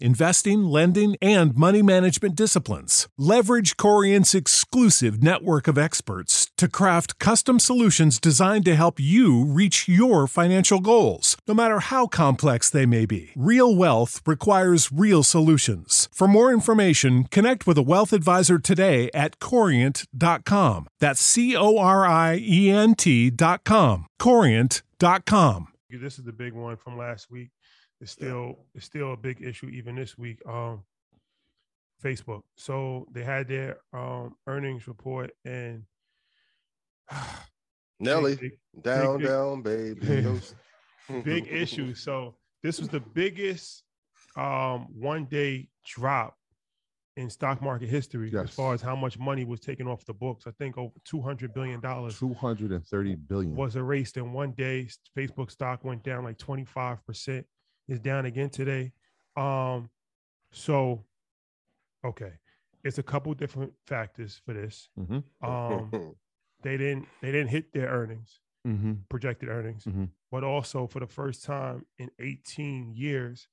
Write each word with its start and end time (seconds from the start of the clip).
investing, 0.00 0.64
lending, 0.64 1.16
and 1.22 1.56
money 1.56 1.82
management 1.82 2.34
disciplines. 2.34 3.08
Leverage 3.16 3.76
Corient's 3.76 4.34
exclusive 4.34 5.22
network 5.22 5.68
of 5.68 5.78
experts 5.78 6.50
to 6.56 6.68
craft 6.68 7.18
custom 7.18 7.58
solutions 7.58 8.20
designed 8.20 8.64
to 8.64 8.74
help 8.74 9.00
you 9.00 9.44
reach 9.44 9.88
your 9.88 10.26
financial 10.26 10.80
goals, 10.80 11.36
no 11.46 11.54
matter 11.54 11.78
how 11.78 12.06
complex 12.06 12.68
they 12.68 12.86
may 12.86 13.06
be. 13.06 13.30
Real 13.36 13.74
wealth 13.74 14.20
requires 14.26 14.90
real 14.92 15.22
solutions. 15.22 16.08
For 16.12 16.28
more 16.28 16.52
information, 16.52 17.24
connect 17.24 17.66
with 17.66 17.78
a 17.78 17.82
wealth 17.82 18.12
advisor 18.12 18.58
today 18.58 19.08
at 19.14 19.38
corient.com. 19.38 20.88
That's 21.00 21.20
C 21.20 21.56
O 21.56 21.78
R 21.78 22.04
I 22.06 22.38
E 22.40 22.70
N 22.70 22.94
T.com. 22.94 24.06
Corient.com. 24.18 25.68
This 25.90 26.18
is 26.18 26.24
the 26.24 26.32
big 26.32 26.52
one 26.52 26.76
from 26.76 26.98
last 26.98 27.30
week. 27.30 27.48
It's 28.00 28.12
still 28.12 28.66
it's 28.74 28.86
still 28.86 29.12
a 29.12 29.16
big 29.16 29.42
issue 29.42 29.66
even 29.68 29.96
this 29.96 30.16
week. 30.16 30.40
Um, 30.46 30.84
Facebook. 32.02 32.42
So 32.56 33.06
they 33.12 33.24
had 33.24 33.48
their 33.48 33.78
um 33.92 34.36
earnings 34.46 34.86
report 34.86 35.30
and 35.44 35.82
Nelly, 38.00 38.36
big- 38.36 38.58
down, 38.82 39.18
big- 39.18 39.26
down, 39.26 39.62
baby. 39.62 40.24
Big 41.24 41.48
issue. 41.48 41.94
So 41.96 42.36
this 42.62 42.78
was 42.78 42.88
the 42.88 43.00
biggest 43.00 43.82
um 44.36 44.86
one 44.94 45.24
day 45.24 45.68
drop 45.86 46.34
in 47.16 47.30
stock 47.30 47.60
market 47.62 47.88
history 47.88 48.30
as 48.36 48.50
far 48.50 48.74
as 48.74 48.80
how 48.82 48.94
much 48.94 49.18
money 49.18 49.44
was 49.44 49.58
taken 49.58 49.88
off 49.88 50.04
the 50.04 50.12
books. 50.12 50.46
I 50.46 50.50
think 50.52 50.76
over 50.78 50.92
two 51.04 51.20
hundred 51.20 51.52
billion 51.54 51.80
dollars 51.80 52.18
230 52.18 53.14
billion. 53.16 53.56
was 53.56 53.74
erased 53.74 54.18
in 54.18 54.32
one 54.32 54.52
day. 54.52 54.86
Facebook 55.16 55.50
stock 55.50 55.82
went 55.82 56.04
down 56.04 56.22
like 56.24 56.38
25%. 56.38 57.42
Is 57.88 58.00
down 58.00 58.26
again 58.26 58.50
today. 58.50 58.92
Um, 59.36 59.88
so 60.52 61.04
okay. 62.04 62.32
It's 62.84 62.98
a 62.98 63.02
couple 63.02 63.32
different 63.34 63.72
factors 63.86 64.40
for 64.44 64.52
this. 64.54 64.88
Mhm. 64.98 65.24
Um, 65.42 66.14
they 66.62 66.76
didn't 66.76 67.06
they 67.22 67.32
didn't 67.32 67.48
hit 67.48 67.72
their 67.72 67.88
earnings, 67.88 68.40
Mm-hmm. 68.66 68.92
projected 69.08 69.48
earnings, 69.48 69.84
Mhm. 69.84 70.10
but 70.30 70.44
also 70.44 70.86
for 70.86 71.00
the 71.00 71.06
first 71.06 71.44
time 71.44 71.86
in 71.98 72.10
18 72.18 72.92
years, 72.92 73.48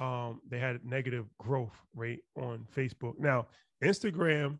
um, 0.00 0.40
they 0.48 0.58
had 0.58 0.76
a 0.76 0.88
negative 0.88 1.26
growth 1.38 1.80
rate 1.94 2.24
on 2.34 2.66
Facebook. 2.74 3.18
Now, 3.18 3.46
Instagram 3.82 4.58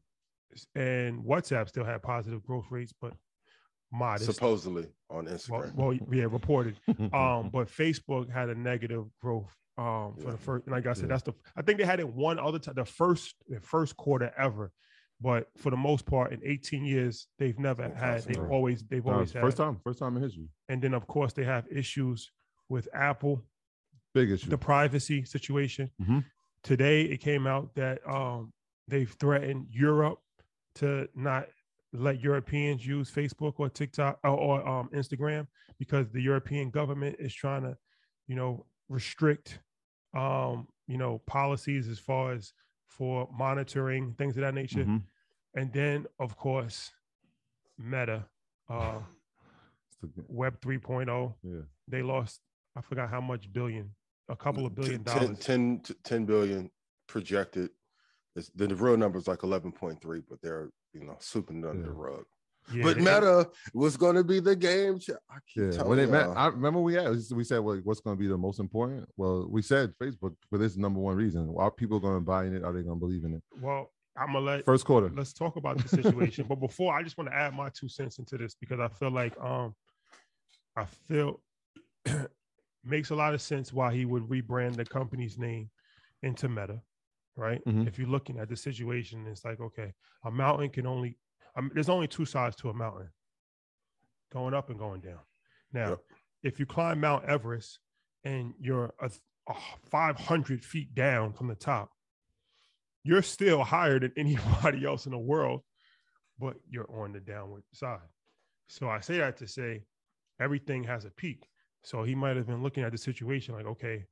and 0.77 1.25
WhatsApp 1.25 1.69
still 1.69 1.85
had 1.85 2.03
positive 2.03 2.45
growth 2.45 2.67
rates, 2.71 2.93
but 3.01 3.15
modest. 3.93 4.31
Supposedly 4.33 4.87
on 5.11 5.27
Instagram. 5.27 5.75
well, 5.75 5.95
yeah, 6.13 6.25
reported. 6.25 6.77
Um, 7.13 7.51
but 7.51 7.69
Facebook 7.69 8.31
had 8.31 8.49
a 8.51 8.55
negative 8.55 9.07
growth 9.21 9.51
um 9.79 10.15
for 10.17 10.25
Yeah. 10.27 10.31
the 10.33 10.39
first. 10.39 10.69
Like 10.69 10.87
I 10.87 10.93
said, 10.93 11.03
Yeah. 11.05 11.09
that's 11.09 11.23
the. 11.23 11.35
I 11.57 11.63
think 11.63 11.79
they 11.79 11.85
had 11.85 12.01
it 12.01 12.09
one 12.09 12.39
other 12.39 12.59
time, 12.59 12.75
the 12.75 12.85
first, 12.85 13.35
the 13.49 13.61
first 13.61 13.97
quarter 13.97 14.33
ever. 14.37 14.73
But 15.21 15.49
for 15.57 15.71
the 15.71 15.77
most 15.77 16.07
part, 16.07 16.33
in 16.33 16.41
18 16.45 16.85
years, 16.85 17.27
they've 17.39 17.59
never 17.59 17.83
Oh, 17.85 17.87
had. 17.87 17.95
They've 17.95 18.01
fascinating. 18.37 18.51
always, 18.51 18.85
they've 18.87 19.05
Uh, 19.07 19.11
always 19.13 19.33
had. 19.33 19.43
first 19.43 19.57
time, 19.57 19.81
first 19.83 19.99
time 19.99 20.17
in 20.17 20.23
history. 20.23 20.49
And 20.69 20.81
then, 20.81 20.95
of 20.95 21.07
course, 21.09 21.33
they 21.33 21.43
have 21.45 21.67
issues 21.73 22.31
with 22.69 22.89
Apple, 22.95 23.45
Big 24.15 24.31
issue. 24.31 24.49
the 24.51 24.59
privacy 24.59 25.25
situation. 25.25 25.91
Mhm. 26.01 26.25
Today, 26.63 27.03
it 27.03 27.19
came 27.19 27.47
out 27.49 27.75
that 27.75 27.99
um, 28.09 28.53
they've 28.87 29.11
threatened 29.11 29.67
Europe 29.71 30.21
to 30.77 31.09
not 31.17 31.49
let 31.93 32.21
Europeans 32.21 32.87
use 32.87 33.11
Facebook 33.11 33.55
or 33.59 33.69
TikTok 33.69 34.19
or, 34.25 34.31
or 34.31 34.69
um, 34.69 34.89
Instagram 34.95 35.47
because 35.79 36.11
the 36.11 36.21
European 36.21 36.71
government 36.71 37.17
is 37.19 37.35
trying 37.35 37.63
to, 37.63 37.77
you 38.27 38.37
know, 38.37 38.67
restrict, 38.89 39.61
um, 40.15 40.67
you 40.87 40.99
know, 40.99 41.21
policies 41.27 41.89
as 41.89 41.99
far 41.99 42.33
as 42.33 42.53
for 42.87 43.29
monitoring 43.33 44.15
things 44.19 44.37
of 44.37 44.43
that 44.43 44.55
nature. 44.55 44.85
Mhm. 44.85 45.03
And 45.55 45.73
then, 45.73 46.07
of 46.19 46.37
course, 46.37 46.91
Meta, 47.79 48.27
uh, 48.69 49.01
Web 50.29 50.61
3.0, 50.61 51.35
Yeah. 51.43 51.63
they 51.87 52.03
lost, 52.03 52.41
I 52.77 52.81
forgot 52.81 53.09
how 53.09 53.21
much 53.21 53.53
billion, 53.53 53.95
a 54.29 54.37
couple 54.37 54.67
of 54.67 54.75
billion 54.75 55.05
10, 55.05 55.21
dollars. 55.23 55.39
10, 55.41 55.81
t- 55.81 55.95
10 56.05 56.25
billion 56.27 56.71
projected. 57.07 57.71
It's, 58.37 58.51
the, 58.51 58.67
the 58.67 58.77
real 58.77 58.97
number 58.97 59.19
is 59.19 59.27
like 59.27 59.41
11.3, 59.41 60.23
but 60.29 60.41
they're, 60.43 60.71
you 61.01 61.07
know, 61.07 61.17
sweeping 61.21 61.59
it 61.65 61.67
under 61.69 61.83
the 61.85 61.91
rug. 61.93 62.25
Yeah, 62.75 62.83
but 62.83 62.97
it- 62.99 63.01
Meta 63.01 63.49
was 63.73 63.97
going 63.97 64.17
to 64.17 64.25
be 64.25 64.41
the 64.41 64.55
game. 64.57 64.99
cha- 64.99 65.15
I 65.31 65.37
keep 65.53 65.65
Yeah. 65.65 65.71
telling 65.71 65.89
When 65.91 65.99
it 66.01 66.11
met. 66.11 66.29
I 66.37 66.49
remember 66.49 66.81
we 66.81 66.99
asked, 66.99 67.33
we 67.33 67.45
said, 67.45 67.61
well, 67.61 67.81
what's 67.85 68.01
going 68.01 68.17
to 68.17 68.21
be 68.21 68.27
the 68.29 68.37
most 68.37 68.61
important? 68.61 69.09
Well, 69.17 69.47
we 69.51 69.63
said 69.63 69.95
Facebook 70.03 70.35
for 70.51 70.59
this 70.59 70.77
number 70.77 71.01
one 71.01 71.17
reason. 71.17 71.55
Are 71.57 71.71
people 71.71 71.99
going 71.99 72.17
to 72.17 72.21
buy 72.21 72.45
in 72.45 72.55
it? 72.55 72.65
Are 72.65 72.73
they 72.73 72.83
going 72.83 72.97
to 72.97 73.01
believe 73.01 73.25
in 73.25 73.35
it? 73.35 73.43
Well, 73.61 73.91
I'm 74.21 74.33
gonna 74.33 74.41
let 74.45 74.65
First 74.65 74.85
quarter. 74.85 75.13
let's 75.15 75.33
talk 75.33 75.55
about 75.55 75.79
the 75.79 75.89
situation. 75.89 76.45
but 76.49 76.57
before, 76.57 76.93
I 76.93 77.05
just 77.05 77.17
want 77.17 77.31
to 77.31 77.37
add 77.37 77.55
my 77.55 77.69
two 77.71 77.89
cents 77.89 78.19
into 78.19 78.37
this 78.37 78.57
because 78.61 78.81
I 78.81 78.89
feel 78.89 79.13
like 79.13 79.39
um, 79.41 79.77
I 80.77 80.87
feel 80.87 81.41
makes 82.85 83.11
a 83.11 83.15
lot 83.15 83.33
of 83.35 83.41
sense 83.41 83.73
why 83.73 83.95
he 83.95 84.05
would 84.05 84.25
rebrand 84.25 84.75
the 84.75 84.85
company's 84.85 85.39
name 85.39 85.71
into 86.25 86.49
Meta, 86.49 86.81
right? 87.39 87.65
Mhm. 87.65 87.87
If 87.87 87.99
you're 87.99 88.09
looking 88.09 88.39
at 88.39 88.49
the 88.49 88.57
situation, 88.57 89.27
it's 89.27 89.45
like 89.45 89.61
okay, 89.61 89.95
a 90.25 90.31
mountain 90.31 90.69
can 90.71 90.87
only 90.87 91.17
um, 91.55 91.71
there's 91.73 91.89
only 91.89 92.07
two 92.09 92.25
sides 92.25 92.57
to 92.57 92.69
a 92.71 92.75
mountain, 92.75 93.09
going 94.33 94.55
up 94.55 94.69
and 94.71 94.79
going 94.79 95.01
down. 95.01 95.21
Now, 95.73 95.91
Yep. 95.91 96.01
if 96.43 96.61
you 96.61 96.67
climb 96.67 97.01
Mount 97.01 97.25
Everest 97.25 97.79
and 98.25 98.55
you're 98.61 98.93
a, 99.01 99.11
a 99.49 99.55
500 99.91 100.65
feet 100.65 100.95
down 100.95 101.33
from 101.33 101.49
the 101.49 101.55
top, 101.55 101.91
you're 103.03 103.23
still 103.23 103.65
higher 103.65 103.99
than 103.99 104.13
anybody 104.17 104.85
else 104.85 105.07
in 105.07 105.13
the 105.13 105.19
world, 105.19 105.63
but 106.39 106.57
you're 106.69 106.91
on 106.93 107.13
the 107.13 107.21
downward 107.21 107.65
side. 107.73 108.09
So 108.69 108.89
I 108.89 109.01
say 109.01 109.19
that 109.19 109.37
to 109.39 109.49
say 109.49 109.85
everything 110.41 110.85
has 110.85 111.05
a 111.07 111.11
peak. 111.11 111.49
So 111.83 112.03
he 112.03 112.15
might 112.15 112.37
have 112.37 112.47
been 112.47 112.63
looking 112.63 112.83
at 112.85 112.93
the 112.93 112.99
situation 112.99 113.55
like, 113.55 113.67
okay, 113.67 114.07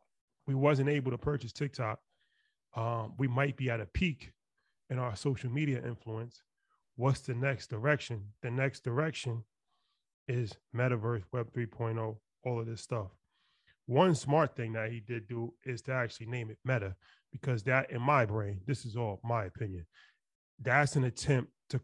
we 0.46 0.54
wasn't 0.54 0.88
able 0.88 1.10
to 1.10 1.18
purchase 1.18 1.52
TikTok. 1.52 2.00
Um, 2.76 3.14
we 3.18 3.26
might 3.26 3.56
be 3.56 3.70
at 3.70 3.80
a 3.80 3.86
peak 3.86 4.32
in 4.90 4.98
our 4.98 5.16
social 5.16 5.50
media 5.50 5.82
influence. 5.84 6.42
What's 6.96 7.20
the 7.20 7.34
next 7.34 7.68
direction? 7.68 8.22
The 8.42 8.50
next 8.50 8.84
direction 8.84 9.44
is 10.28 10.52
metaverse, 10.74 11.24
Web 11.32 11.52
3.0, 11.52 12.16
all 12.44 12.60
of 12.60 12.66
this 12.66 12.82
stuff. 12.82 13.08
One 13.86 14.14
smart 14.14 14.56
thing 14.56 14.72
that 14.74 14.90
he 14.90 15.00
did 15.00 15.26
do 15.28 15.54
is 15.64 15.82
to 15.82 15.92
actually 15.92 16.26
name 16.26 16.50
it 16.50 16.58
Meta, 16.64 16.96
because 17.32 17.62
that, 17.64 17.90
in 17.90 18.02
my 18.02 18.26
brain, 18.26 18.60
this 18.66 18.84
is 18.84 18.96
all 18.96 19.20
my 19.24 19.44
opinion, 19.44 19.86
that's 20.60 20.96
an 20.96 21.04
attempt 21.04 21.50
to 21.70 21.80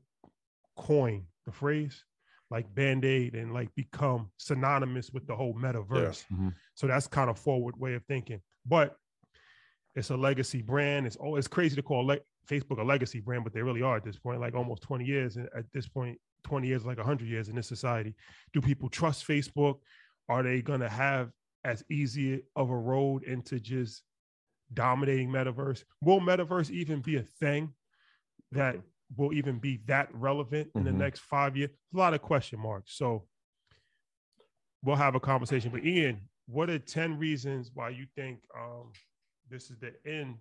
coin 0.76 1.26
the 1.46 1.52
phrase 1.52 2.04
like 2.50 2.74
band 2.74 3.02
aid 3.04 3.34
and 3.34 3.54
like 3.54 3.74
become 3.74 4.30
synonymous 4.36 5.10
with 5.10 5.26
the 5.26 5.34
whole 5.34 5.54
metaverse. 5.54 6.24
Mhm. 6.30 6.54
So 6.74 6.86
that's 6.86 7.06
kind 7.06 7.30
of 7.30 7.38
forward 7.38 7.78
way 7.78 7.94
of 7.94 8.04
thinking. 8.04 8.42
But 8.66 8.94
it's 9.94 10.10
a 10.10 10.16
legacy 10.16 10.62
brand. 10.62 11.06
It's 11.06 11.16
it's 11.20 11.48
crazy 11.48 11.76
to 11.76 11.82
call 11.82 12.06
le- 12.06 12.18
Facebook 12.48 12.78
a 12.80 12.82
legacy 12.82 13.20
brand, 13.20 13.44
but 13.44 13.52
they 13.52 13.62
really 13.62 13.82
are 13.82 13.96
at 13.96 14.04
this 14.04 14.18
point, 14.18 14.40
like 14.40 14.54
almost 14.54 14.82
20 14.82 15.04
years. 15.04 15.36
And 15.36 15.48
at 15.56 15.64
this 15.72 15.86
point, 15.88 16.18
20 16.44 16.66
years, 16.66 16.84
like 16.84 16.96
100 16.98 17.28
years 17.28 17.48
in 17.48 17.54
this 17.56 17.68
society. 17.68 18.14
Do 18.52 18.60
people 18.60 18.88
trust 18.88 19.26
Facebook? 19.26 19.78
Are 20.28 20.42
they 20.42 20.62
going 20.62 20.80
to 20.80 20.88
have 20.88 21.30
as 21.64 21.84
easy 21.90 22.42
of 22.56 22.70
a 22.70 22.76
road 22.76 23.22
into 23.24 23.60
just 23.60 24.02
dominating 24.74 25.28
metaverse? 25.28 25.84
Will 26.00 26.20
metaverse 26.20 26.70
even 26.70 27.00
be 27.00 27.16
a 27.16 27.22
thing 27.22 27.72
that 28.52 28.76
will 29.16 29.32
even 29.34 29.58
be 29.58 29.80
that 29.86 30.08
relevant 30.14 30.70
in 30.74 30.84
the 30.84 30.90
Mhm. 30.90 30.96
next 30.96 31.20
five 31.20 31.56
years? 31.56 31.70
A 31.94 31.96
lot 31.98 32.14
of 32.14 32.22
question 32.22 32.58
marks. 32.58 32.94
So 32.96 33.28
we'll 34.82 34.96
have 34.96 35.14
a 35.14 35.20
conversation. 35.20 35.70
But 35.70 35.84
Ian, 35.84 36.28
what 36.46 36.70
are 36.70 36.78
10 36.78 37.18
reasons 37.18 37.70
why 37.72 37.90
you 37.90 38.06
think 38.16 38.40
um, 38.58 38.90
this 39.52 39.70
is 39.70 39.76
the 39.78 39.92
end 40.10 40.38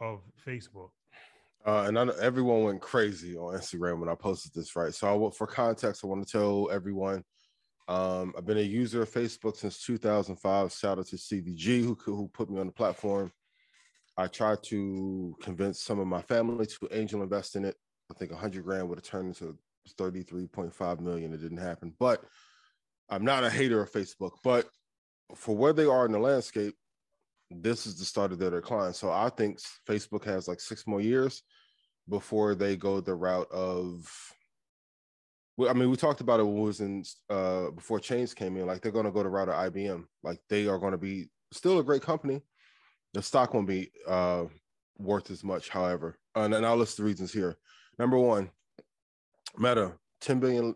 of 0.00 0.20
Facebook? 0.46 0.90
Uh, 1.64 1.84
and 1.86 1.96
I 1.96 2.08
everyone 2.20 2.64
went 2.64 2.82
crazy 2.82 3.36
on 3.36 3.54
Instagram 3.54 4.00
when 4.00 4.08
I 4.08 4.16
posted 4.16 4.52
this, 4.52 4.74
right? 4.74 4.92
So, 4.92 5.28
I, 5.28 5.30
for 5.30 5.46
context, 5.46 6.04
I 6.04 6.08
want 6.08 6.26
to 6.26 6.30
tell 6.30 6.68
everyone 6.72 7.22
um, 7.86 8.34
I've 8.36 8.44
been 8.44 8.58
a 8.58 8.62
user 8.62 9.02
of 9.02 9.10
Facebook 9.10 9.56
since 9.56 9.84
2005. 9.84 10.72
Shout 10.72 10.98
out 10.98 11.06
to 11.06 11.16
CVG 11.16 11.82
who 11.82 11.96
who 12.04 12.28
put 12.34 12.50
me 12.50 12.58
on 12.58 12.66
the 12.66 12.72
platform. 12.72 13.30
I 14.16 14.26
tried 14.26 14.62
to 14.64 15.36
convince 15.40 15.80
some 15.80 16.00
of 16.00 16.08
my 16.08 16.20
family 16.22 16.66
to 16.66 16.88
angel 16.90 17.22
invest 17.22 17.54
in 17.54 17.64
it. 17.64 17.76
I 18.10 18.14
think 18.14 18.32
100 18.32 18.64
grand 18.64 18.88
would 18.88 18.98
have 18.98 19.04
turned 19.04 19.28
into 19.28 19.56
33.5 19.96 21.00
million. 21.00 21.32
It 21.32 21.40
didn't 21.40 21.58
happen, 21.58 21.94
but 21.98 22.24
I'm 23.08 23.24
not 23.24 23.44
a 23.44 23.50
hater 23.50 23.80
of 23.80 23.90
Facebook. 23.90 24.32
But 24.42 24.68
for 25.34 25.56
where 25.56 25.72
they 25.72 25.86
are 25.86 26.04
in 26.04 26.12
the 26.12 26.18
landscape, 26.18 26.74
this 27.60 27.86
is 27.86 27.98
the 27.98 28.04
start 28.04 28.32
of 28.32 28.38
their 28.38 28.50
decline. 28.50 28.92
So 28.92 29.10
I 29.10 29.28
think 29.30 29.58
Facebook 29.88 30.24
has 30.24 30.48
like 30.48 30.60
six 30.60 30.86
more 30.86 31.00
years 31.00 31.42
before 32.08 32.54
they 32.54 32.76
go 32.76 33.00
the 33.00 33.14
route 33.14 33.50
of. 33.50 34.08
I 35.68 35.74
mean, 35.74 35.90
we 35.90 35.96
talked 35.96 36.22
about 36.22 36.40
it 36.40 36.44
when 36.44 36.62
was 36.62 36.80
in 36.80 37.04
uh, 37.28 37.70
before 37.70 38.00
Chains 38.00 38.32
came 38.32 38.56
in. 38.56 38.66
Like 38.66 38.80
they're 38.80 38.90
going 38.90 39.04
to 39.04 39.12
go 39.12 39.22
the 39.22 39.28
route 39.28 39.50
of 39.50 39.72
IBM. 39.72 40.04
Like 40.22 40.38
they 40.48 40.66
are 40.66 40.78
going 40.78 40.92
to 40.92 40.98
be 40.98 41.28
still 41.52 41.78
a 41.78 41.84
great 41.84 42.02
company. 42.02 42.40
The 43.12 43.22
stock 43.22 43.52
won't 43.52 43.68
be 43.68 43.90
uh, 44.08 44.44
worth 44.98 45.30
as 45.30 45.44
much, 45.44 45.68
however. 45.68 46.16
And, 46.34 46.54
and 46.54 46.64
I'll 46.64 46.76
list 46.76 46.96
the 46.96 47.04
reasons 47.04 47.32
here. 47.32 47.56
Number 47.98 48.18
one, 48.18 48.50
Meta, 49.58 49.92
$10 50.22 50.40
billion 50.40 50.74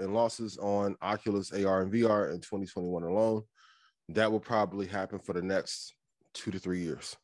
in 0.00 0.14
losses 0.14 0.58
on 0.58 0.96
Oculus 1.02 1.52
AR 1.52 1.82
and 1.82 1.92
VR 1.92 2.32
in 2.32 2.40
2021 2.40 3.02
alone. 3.02 3.42
That 4.10 4.30
will 4.30 4.40
probably 4.40 4.86
happen 4.86 5.18
for 5.18 5.32
the 5.32 5.42
next 5.42 5.95
two 6.36 6.50
to 6.50 6.58
three 6.58 6.80
years. 6.80 7.16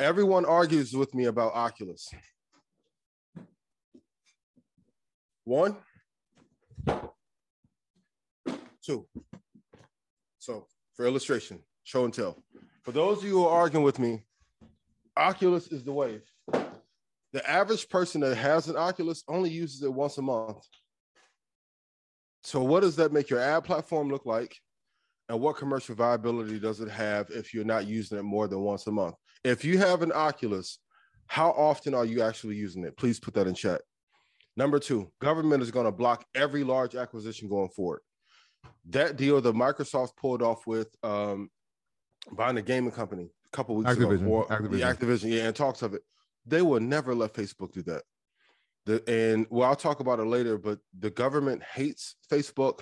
Everyone 0.00 0.44
argues 0.44 0.92
with 0.92 1.14
me 1.14 1.24
about 1.26 1.54
Oculus. 1.54 2.08
One, 5.44 5.76
two. 8.84 9.06
So, 10.38 10.66
for 10.94 11.06
illustration, 11.06 11.60
show 11.84 12.04
and 12.04 12.14
tell. 12.14 12.42
For 12.82 12.92
those 12.92 13.18
of 13.18 13.24
you 13.24 13.30
who 13.30 13.46
are 13.46 13.60
arguing 13.60 13.84
with 13.84 13.98
me, 13.98 14.24
Oculus 15.16 15.68
is 15.68 15.82
the 15.82 15.92
wave. 15.92 16.22
The 17.32 17.48
average 17.48 17.88
person 17.88 18.20
that 18.22 18.36
has 18.36 18.68
an 18.68 18.76
Oculus 18.76 19.24
only 19.28 19.50
uses 19.50 19.82
it 19.82 19.92
once 19.92 20.16
a 20.18 20.22
month. 20.22 20.64
So, 22.44 22.62
what 22.62 22.80
does 22.80 22.96
that 22.96 23.12
make 23.12 23.28
your 23.28 23.40
ad 23.40 23.64
platform 23.64 24.08
look 24.08 24.24
like? 24.24 24.56
And 25.28 25.40
what 25.40 25.56
commercial 25.56 25.94
viability 25.94 26.58
does 26.58 26.80
it 26.80 26.88
have 26.88 27.30
if 27.30 27.52
you're 27.52 27.64
not 27.64 27.86
using 27.86 28.18
it 28.18 28.22
more 28.22 28.48
than 28.48 28.60
once 28.60 28.86
a 28.86 28.92
month? 28.92 29.14
If 29.44 29.64
you 29.64 29.78
have 29.78 30.02
an 30.02 30.12
Oculus, 30.12 30.78
how 31.26 31.50
often 31.50 31.94
are 31.94 32.06
you 32.06 32.22
actually 32.22 32.56
using 32.56 32.84
it? 32.84 32.96
Please 32.96 33.20
put 33.20 33.34
that 33.34 33.46
in 33.46 33.54
chat. 33.54 33.82
Number 34.56 34.78
two, 34.78 35.12
government 35.20 35.62
is 35.62 35.70
going 35.70 35.86
to 35.86 35.92
block 35.92 36.24
every 36.34 36.64
large 36.64 36.96
acquisition 36.96 37.48
going 37.48 37.68
forward. 37.68 38.00
That 38.88 39.16
deal 39.16 39.40
that 39.40 39.54
Microsoft 39.54 40.16
pulled 40.16 40.42
off 40.42 40.66
with 40.66 40.88
um, 41.02 41.50
buying 42.32 42.56
a 42.56 42.62
gaming 42.62 42.90
company 42.90 43.30
a 43.52 43.56
couple 43.56 43.76
weeks 43.76 43.90
Activision, 43.90 44.22
ago, 44.22 44.30
or 44.30 44.46
Activision. 44.48 44.70
the 44.70 45.06
Activision, 45.06 45.30
yeah, 45.30 45.44
and 45.44 45.54
talks 45.54 45.82
of 45.82 45.94
it, 45.94 46.02
they 46.46 46.62
will 46.62 46.80
never 46.80 47.14
let 47.14 47.34
Facebook 47.34 47.72
do 47.72 47.82
that. 47.82 48.02
The, 48.86 49.02
and 49.08 49.46
well, 49.50 49.68
I'll 49.68 49.76
talk 49.76 50.00
about 50.00 50.18
it 50.18 50.24
later, 50.24 50.56
but 50.58 50.78
the 50.98 51.10
government 51.10 51.62
hates 51.62 52.16
Facebook. 52.30 52.80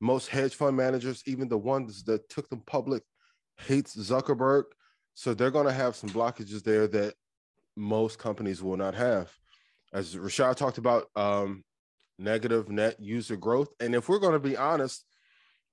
Most 0.00 0.28
hedge 0.28 0.54
fund 0.54 0.76
managers, 0.76 1.22
even 1.26 1.48
the 1.48 1.58
ones 1.58 2.04
that 2.04 2.28
took 2.28 2.48
them 2.48 2.62
public, 2.66 3.02
hates 3.58 3.96
Zuckerberg. 3.96 4.64
So 5.14 5.32
they're 5.32 5.50
going 5.50 5.66
to 5.66 5.72
have 5.72 5.96
some 5.96 6.10
blockages 6.10 6.62
there 6.62 6.86
that 6.88 7.14
most 7.76 8.18
companies 8.18 8.62
will 8.62 8.76
not 8.76 8.94
have. 8.94 9.32
As 9.92 10.16
Rashad 10.16 10.56
talked 10.56 10.78
about, 10.78 11.06
um, 11.14 11.64
negative 12.18 12.68
net 12.68 13.00
user 13.00 13.36
growth. 13.36 13.68
And 13.80 13.94
if 13.94 14.08
we're 14.08 14.18
going 14.18 14.32
to 14.32 14.38
be 14.38 14.56
honest, 14.56 15.04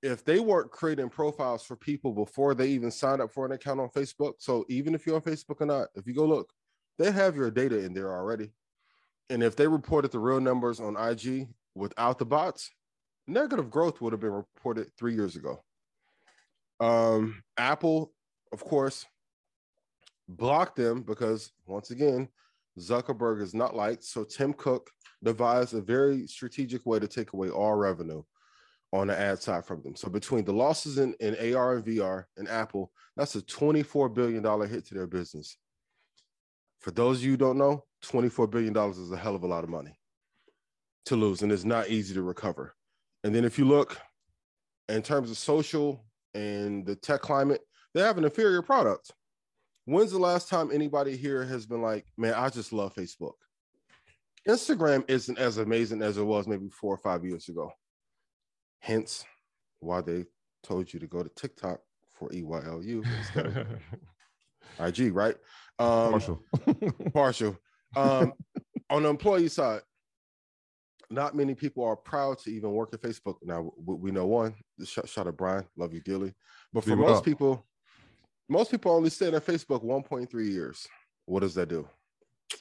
if 0.02 0.24
they 0.26 0.40
weren't 0.40 0.72
creating 0.72 1.10
profiles 1.10 1.64
for 1.64 1.76
people 1.76 2.12
before 2.14 2.56
they 2.56 2.70
even 2.70 2.90
signed 2.90 3.22
up 3.22 3.32
for 3.32 3.46
an 3.46 3.52
account 3.52 3.80
on 3.80 3.90
Facebook, 3.90 4.34
so 4.40 4.66
even 4.68 4.96
if 4.96 5.06
you're 5.06 5.16
on 5.16 5.22
Facebook 5.22 5.62
or 5.62 5.68
not, 5.68 5.90
if 5.96 6.08
you 6.08 6.14
go 6.14 6.26
look, 6.26 6.52
they 6.98 7.12
have 7.12 7.36
your 7.36 7.52
data 7.52 7.84
in 7.84 7.94
there 7.94 8.12
already. 8.12 8.52
And 9.30 9.44
if 9.44 9.56
they 9.56 9.68
reported 9.68 10.12
the 10.12 10.20
real 10.20 10.42
numbers 10.42 10.80
on 10.80 10.98
IG 10.98 11.48
without 11.76 12.18
the 12.18 12.26
bots, 12.26 12.70
negative 13.28 13.70
growth 13.70 14.02
would 14.02 14.14
have 14.14 14.20
been 14.20 14.32
reported 14.32 14.92
three 14.98 15.14
years 15.14 15.36
ago. 15.36 15.64
Um, 16.80 17.44
Apple, 17.58 18.12
of 18.52 18.64
course, 18.64 19.06
blocked 20.28 20.76
them 20.76 21.04
because 21.04 21.52
once 21.66 21.92
again, 21.92 22.28
Zuckerberg 22.80 23.42
is 23.42 23.54
not 23.54 23.76
liked. 23.76 24.04
So 24.04 24.24
Tim 24.24 24.54
Cook 24.54 24.90
devised 25.24 25.74
a 25.74 25.82
very 25.82 26.26
strategic 26.28 26.86
way 26.86 27.00
to 27.00 27.08
take 27.08 27.34
away 27.34 27.50
all 27.50 27.76
revenue 27.76 28.24
on 28.94 29.08
the 29.08 29.18
ad 29.18 29.42
side 29.42 29.66
from 29.66 29.82
them. 29.82 29.96
So 29.96 30.10
between 30.10 30.44
the 30.44 30.54
losses 30.54 30.98
in, 30.98 31.14
in 31.20 31.56
AR 31.56 31.76
and 31.76 31.86
VR 31.86 32.26
and 32.38 32.50
Apple, 32.50 32.92
that's 33.16 33.36
a 33.36 33.42
$24 33.42 34.14
billion 34.14 34.44
hit 34.70 34.86
to 34.88 34.94
their 34.94 35.08
business. 35.08 35.58
For 36.80 36.92
those 36.92 37.20
of 37.20 37.24
you 37.24 37.32
who 37.32 37.38
don't 37.38 37.58
know, 37.58 37.86
$24 38.04 38.50
billion 38.50 38.76
is 38.76 39.12
a 39.12 39.18
hell 39.18 39.36
of 39.36 39.44
a 39.44 39.48
lot 39.48 39.64
of 39.64 39.70
money 39.70 39.98
to 41.06 41.16
lose, 41.16 41.42
and 41.42 41.52
it's 41.52 41.64
not 41.64 41.90
easy 41.90 42.14
to 42.16 42.22
recover. 42.22 42.76
And 43.24 43.34
then 43.34 43.46
if 43.46 43.58
you 43.58 43.66
look 43.66 44.00
in 44.90 45.02
terms 45.02 45.30
of 45.30 45.38
social 45.38 46.04
and 46.34 46.86
the 46.86 46.96
tech 46.96 47.22
climate, 47.22 47.62
they 47.94 48.02
have 48.02 48.18
an 48.18 48.24
inferior 48.24 48.62
product. 48.62 49.12
When's 49.86 50.12
the 50.12 50.20
last 50.20 50.50
time 50.50 50.72
anybody 50.72 51.18
here 51.18 51.44
has 51.44 51.66
been 51.66 51.82
like, 51.82 52.06
man, 52.18 52.34
I 52.34 52.50
just 52.50 52.72
love 52.72 52.94
Facebook? 52.96 53.34
Instagram 54.48 55.04
isn't 55.08 55.38
as 55.38 55.58
amazing 55.58 56.02
as 56.02 56.18
it 56.18 56.24
was 56.24 56.48
maybe 56.48 56.70
four 56.70 56.94
or 56.94 56.98
five 56.98 57.24
years 57.24 57.50
ago. 57.50 57.72
Hence 58.80 59.26
why 59.80 60.02
they 60.02 60.26
told 60.64 60.92
you 60.92 61.00
to 61.00 61.08
go 61.08 61.22
to 61.22 61.30
TikTok 61.30 61.80
for 62.14 62.30
EYLU 62.30 63.06
instead 63.18 63.46
of 63.46 63.68
IG, 65.00 65.14
right? 65.14 65.36
Um, 65.80 66.12
Partial. 66.12 66.44
partial. 67.14 67.58
Um, 67.96 68.34
on 68.90 69.04
the 69.04 69.10
employee 69.10 69.48
side, 69.48 69.82
not 71.12 71.36
many 71.36 71.54
people 71.54 71.84
are 71.84 71.96
proud 71.96 72.40
to 72.40 72.52
even 72.52 72.72
work 72.72 72.94
at 72.94 73.02
Facebook. 73.02 73.36
Now 73.44 73.72
we, 73.78 73.96
we 73.96 74.12
know 74.12 74.26
one. 74.26 74.56
Shout, 74.84 75.10
shout 75.10 75.28
out 75.28 75.38
Brian, 75.38 75.66
love 75.76 75.94
you 75.94 76.02
dearly. 76.02 76.34
But 76.74 76.84
for 76.84 76.96
most 76.96 77.20
up. 77.20 77.26
people, 77.26 77.66
most 78.50 78.72
people 78.72 78.92
only 78.92 79.10
stay 79.10 79.28
at 79.28 79.46
Facebook 79.46 79.84
1.3 79.84 80.50
years. 80.50 80.88
What 81.26 81.42
does 81.42 81.56
that 81.56 81.70
do? 81.70 81.88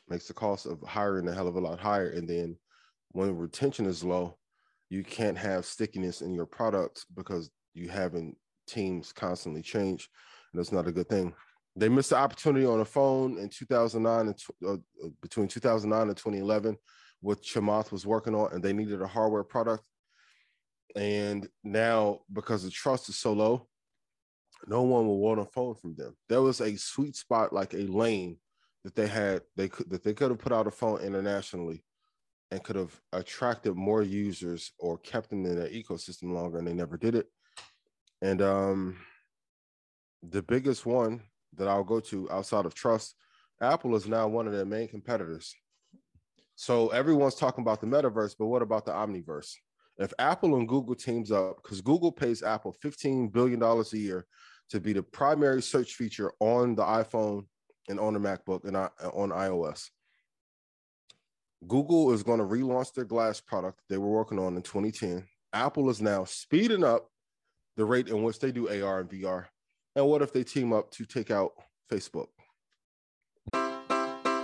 Makes 0.08 0.28
the 0.28 0.34
cost 0.34 0.66
of 0.66 0.80
hiring 0.82 1.28
a 1.28 1.34
hell 1.34 1.48
of 1.48 1.56
a 1.56 1.60
lot 1.60 1.80
higher. 1.80 2.10
And 2.10 2.28
then 2.28 2.56
when 3.12 3.36
retention 3.36 3.86
is 3.86 4.04
low, 4.04 4.36
you 4.88 5.04
can't 5.04 5.38
have 5.38 5.64
stickiness 5.64 6.20
in 6.20 6.34
your 6.34 6.46
products 6.46 7.06
because 7.16 7.50
you 7.74 7.88
having 7.88 8.36
teams 8.66 9.12
constantly 9.12 9.62
change. 9.62 10.08
And 10.52 10.58
that's 10.58 10.72
not 10.72 10.88
a 10.88 10.92
good 10.92 11.08
thing. 11.08 11.32
They 11.76 11.88
missed 11.88 12.10
the 12.10 12.16
opportunity 12.16 12.66
on 12.66 12.80
a 12.80 12.84
phone 12.84 13.38
in 13.38 13.48
2009 13.48 14.26
and 14.26 14.42
uh, 14.68 15.08
between 15.22 15.46
2009 15.46 16.08
and 16.08 16.16
2011, 16.16 16.76
what 17.20 17.42
Chamath 17.42 17.92
was 17.92 18.06
working 18.06 18.34
on, 18.34 18.52
and 18.52 18.62
they 18.62 18.72
needed 18.72 19.02
a 19.02 19.06
hardware 19.06 19.44
product. 19.44 19.84
And 20.96 21.48
now, 21.62 22.20
because 22.32 22.64
the 22.64 22.70
trust 22.70 23.08
is 23.08 23.16
so 23.16 23.32
low, 23.32 23.68
no 24.66 24.82
one 24.82 25.06
will 25.06 25.18
want 25.18 25.40
a 25.40 25.44
phone 25.44 25.74
from 25.74 25.94
them. 25.94 26.16
There 26.28 26.42
was 26.42 26.60
a 26.60 26.76
sweet 26.76 27.16
spot, 27.16 27.52
like 27.52 27.74
a 27.74 27.86
lane 27.86 28.38
that 28.84 28.94
they 28.94 29.06
had, 29.06 29.42
they 29.56 29.68
could 29.68 29.90
that 29.90 30.02
they 30.02 30.14
could 30.14 30.30
have 30.30 30.40
put 30.40 30.52
out 30.52 30.66
a 30.66 30.70
phone 30.70 31.00
internationally 31.00 31.84
and 32.50 32.62
could 32.64 32.76
have 32.76 32.98
attracted 33.12 33.76
more 33.76 34.02
users 34.02 34.72
or 34.78 34.98
kept 34.98 35.30
them 35.30 35.46
in 35.46 35.56
their 35.56 35.68
ecosystem 35.68 36.32
longer, 36.32 36.58
and 36.58 36.66
they 36.66 36.74
never 36.74 36.96
did 36.96 37.14
it. 37.14 37.26
And 38.22 38.42
um, 38.42 38.96
the 40.22 40.42
biggest 40.42 40.84
one 40.84 41.22
that 41.56 41.68
I'll 41.68 41.84
go 41.84 42.00
to 42.00 42.30
outside 42.30 42.66
of 42.66 42.74
trust, 42.74 43.14
Apple 43.62 43.94
is 43.94 44.08
now 44.08 44.28
one 44.28 44.46
of 44.46 44.52
their 44.52 44.64
main 44.64 44.88
competitors. 44.88 45.54
So 46.60 46.88
everyone's 46.88 47.36
talking 47.36 47.62
about 47.62 47.80
the 47.80 47.86
metaverse, 47.86 48.34
but 48.38 48.48
what 48.48 48.60
about 48.60 48.84
the 48.84 48.92
omniverse? 48.92 49.54
If 49.96 50.12
Apple 50.18 50.56
and 50.56 50.68
Google 50.68 50.94
teams 50.94 51.32
up, 51.32 51.56
because 51.62 51.80
Google 51.80 52.12
pays 52.12 52.42
Apple 52.42 52.76
$15 52.84 53.32
billion 53.32 53.62
a 53.62 53.84
year 53.96 54.26
to 54.68 54.78
be 54.78 54.92
the 54.92 55.02
primary 55.02 55.62
search 55.62 55.94
feature 55.94 56.30
on 56.38 56.74
the 56.74 56.82
iPhone 56.82 57.46
and 57.88 57.98
on 57.98 58.12
the 58.12 58.20
MacBook 58.20 58.66
and 58.66 58.76
on 58.76 59.30
iOS. 59.30 59.88
Google 61.66 62.12
is 62.12 62.22
going 62.22 62.40
to 62.40 62.44
relaunch 62.44 62.92
their 62.92 63.06
glass 63.06 63.40
product 63.40 63.80
they 63.88 63.96
were 63.96 64.10
working 64.10 64.38
on 64.38 64.54
in 64.54 64.60
2010. 64.60 65.26
Apple 65.54 65.88
is 65.88 66.02
now 66.02 66.24
speeding 66.24 66.84
up 66.84 67.08
the 67.78 67.86
rate 67.86 68.08
in 68.08 68.22
which 68.22 68.38
they 68.38 68.52
do 68.52 68.68
AR 68.68 69.00
and 69.00 69.08
VR? 69.08 69.46
And 69.96 70.06
what 70.06 70.20
if 70.20 70.34
they 70.34 70.44
team 70.44 70.74
up 70.74 70.90
to 70.90 71.06
take 71.06 71.30
out 71.30 71.52
Facebook? 71.90 72.26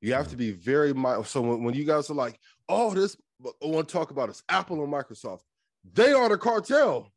You 0.00 0.14
have 0.14 0.28
to 0.28 0.36
be 0.36 0.52
very 0.52 0.92
mindful. 0.94 1.24
So 1.24 1.40
when, 1.42 1.64
when 1.64 1.74
you 1.74 1.84
guys 1.84 2.10
are 2.10 2.14
like, 2.14 2.38
oh, 2.68 2.94
this, 2.94 3.16
I 3.44 3.66
want 3.66 3.88
to 3.88 3.92
talk 3.92 4.10
about 4.10 4.28
this 4.28 4.42
Apple 4.48 4.82
and 4.82 4.92
Microsoft, 4.92 5.40
they 5.92 6.12
are 6.12 6.28
the 6.28 6.38
cartel. 6.38 7.10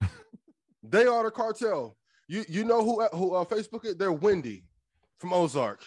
they 0.82 1.06
are 1.06 1.24
the 1.24 1.30
cartel. 1.30 1.96
You 2.28 2.44
you 2.48 2.64
know 2.64 2.84
who 2.84 3.04
who 3.16 3.34
uh, 3.34 3.44
Facebook 3.44 3.84
is? 3.84 3.96
They're 3.96 4.12
Wendy 4.12 4.64
from 5.18 5.32
Ozark. 5.32 5.80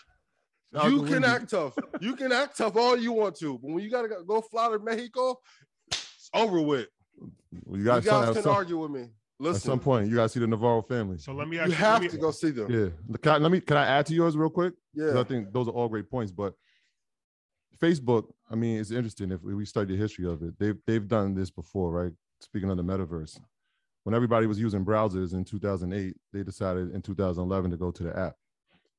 You 0.72 1.04
can 1.04 1.24
act 1.24 1.50
tough. 1.50 1.74
You 2.00 2.16
can 2.16 2.32
act 2.32 2.58
tough 2.58 2.76
all 2.76 2.98
you 2.98 3.12
want 3.12 3.36
to, 3.38 3.58
but 3.58 3.72
when 3.72 3.84
you 3.84 3.90
gotta 3.90 4.08
go 4.26 4.40
fly 4.42 4.70
to 4.70 4.80
Mexico, 4.80 5.40
it's 5.88 6.30
over 6.34 6.62
with. 6.62 6.88
Well, 7.66 7.80
you, 7.80 7.86
You 7.86 7.86
guys 7.86 8.06
can 8.06 8.44
some, 8.44 8.54
argue 8.54 8.78
with 8.78 8.92
me. 8.92 9.08
At 9.40 9.44
Listen, 9.46 9.62
some 9.72 9.80
point. 9.80 10.10
You 10.10 10.16
got 10.16 10.24
to 10.24 10.30
see 10.30 10.40
the 10.40 10.48
Navarro 10.48 10.82
family. 10.82 11.18
So 11.18 11.32
let 11.34 11.48
me 11.48 11.58
ask 11.60 11.68
you 11.68 11.72
you, 11.74 11.78
have 11.78 12.02
me- 12.02 12.08
to 12.10 12.18
go 12.18 12.32
see 12.32 12.52
them. 12.52 12.70
Yeah. 12.72 13.18
Can 13.22 13.32
I, 13.34 13.38
let 13.38 13.52
me. 13.52 13.62
Can 13.62 13.78
I 13.78 13.86
add 13.86 14.06
to 14.08 14.14
yours 14.14 14.36
real 14.36 14.50
quick? 14.50 14.74
Yeah. 14.94 15.20
I 15.20 15.24
think 15.24 15.54
those 15.54 15.68
are 15.68 15.72
all 15.72 15.88
great 15.88 16.10
points. 16.10 16.32
But 16.32 16.54
Facebook, 17.82 18.26
I 18.52 18.56
mean, 18.56 18.80
it's 18.80 18.92
interesting 18.92 19.32
if 19.32 19.42
we 19.42 19.66
study 19.66 19.94
the 19.96 20.02
history 20.02 20.26
of 20.28 20.42
it. 20.44 20.58
They've 20.60 20.78
they've 20.86 21.08
done 21.08 21.36
this 21.36 21.50
before, 21.50 21.92
right? 21.92 22.12
Speaking 22.42 22.70
of 22.70 22.78
the 22.78 22.84
metaverse, 22.84 23.40
when 24.04 24.14
everybody 24.14 24.46
was 24.48 24.60
using 24.60 24.84
browsers 24.86 25.34
in 25.34 25.46
2008, 25.46 26.16
they 26.34 26.44
decided 26.44 26.94
in 26.94 27.02
2011 27.02 27.72
to 27.72 27.78
go 27.78 27.92
to 27.92 28.04
the 28.04 28.18
app, 28.18 28.36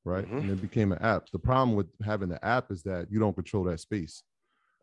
right? 0.05 0.25
Mhm. 0.27 0.39
And 0.41 0.49
it 0.51 0.61
became 0.61 0.91
an 0.91 0.99
app. 0.99 1.29
The 1.31 1.39
problem 1.39 1.75
with 1.75 1.87
having 2.03 2.29
the 2.29 2.43
app 2.43 2.71
is 2.71 2.81
that 2.83 3.11
you 3.11 3.19
don't 3.19 3.33
control 3.35 3.63
that 3.65 3.79
space, 3.79 4.23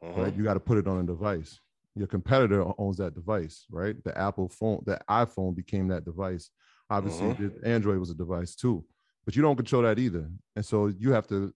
Uh-huh. 0.02 0.22
right? 0.22 0.36
You 0.36 0.44
got 0.44 0.54
to 0.54 0.60
put 0.60 0.78
it 0.78 0.86
on 0.86 1.00
a 1.00 1.02
device. 1.04 1.60
Your 1.94 2.06
competitor 2.06 2.64
owns 2.78 2.96
that 2.98 3.14
device, 3.14 3.66
right? 3.70 4.02
The 4.04 4.16
Apple 4.16 4.48
phone, 4.48 4.82
the 4.86 5.00
iPhone 5.10 5.54
became 5.56 5.88
that 5.88 6.04
device. 6.04 6.50
Obviously, 6.90 7.28
Mhm. 7.34 7.60
the 7.60 7.68
Android 7.68 7.98
was 7.98 8.10
a 8.10 8.14
device 8.14 8.54
too, 8.54 8.84
but 9.24 9.34
you 9.34 9.42
don't 9.42 9.56
control 9.56 9.82
that 9.82 9.98
either. 9.98 10.30
And 10.56 10.64
so 10.64 10.86
you 10.86 11.12
have 11.12 11.26
to 11.28 11.52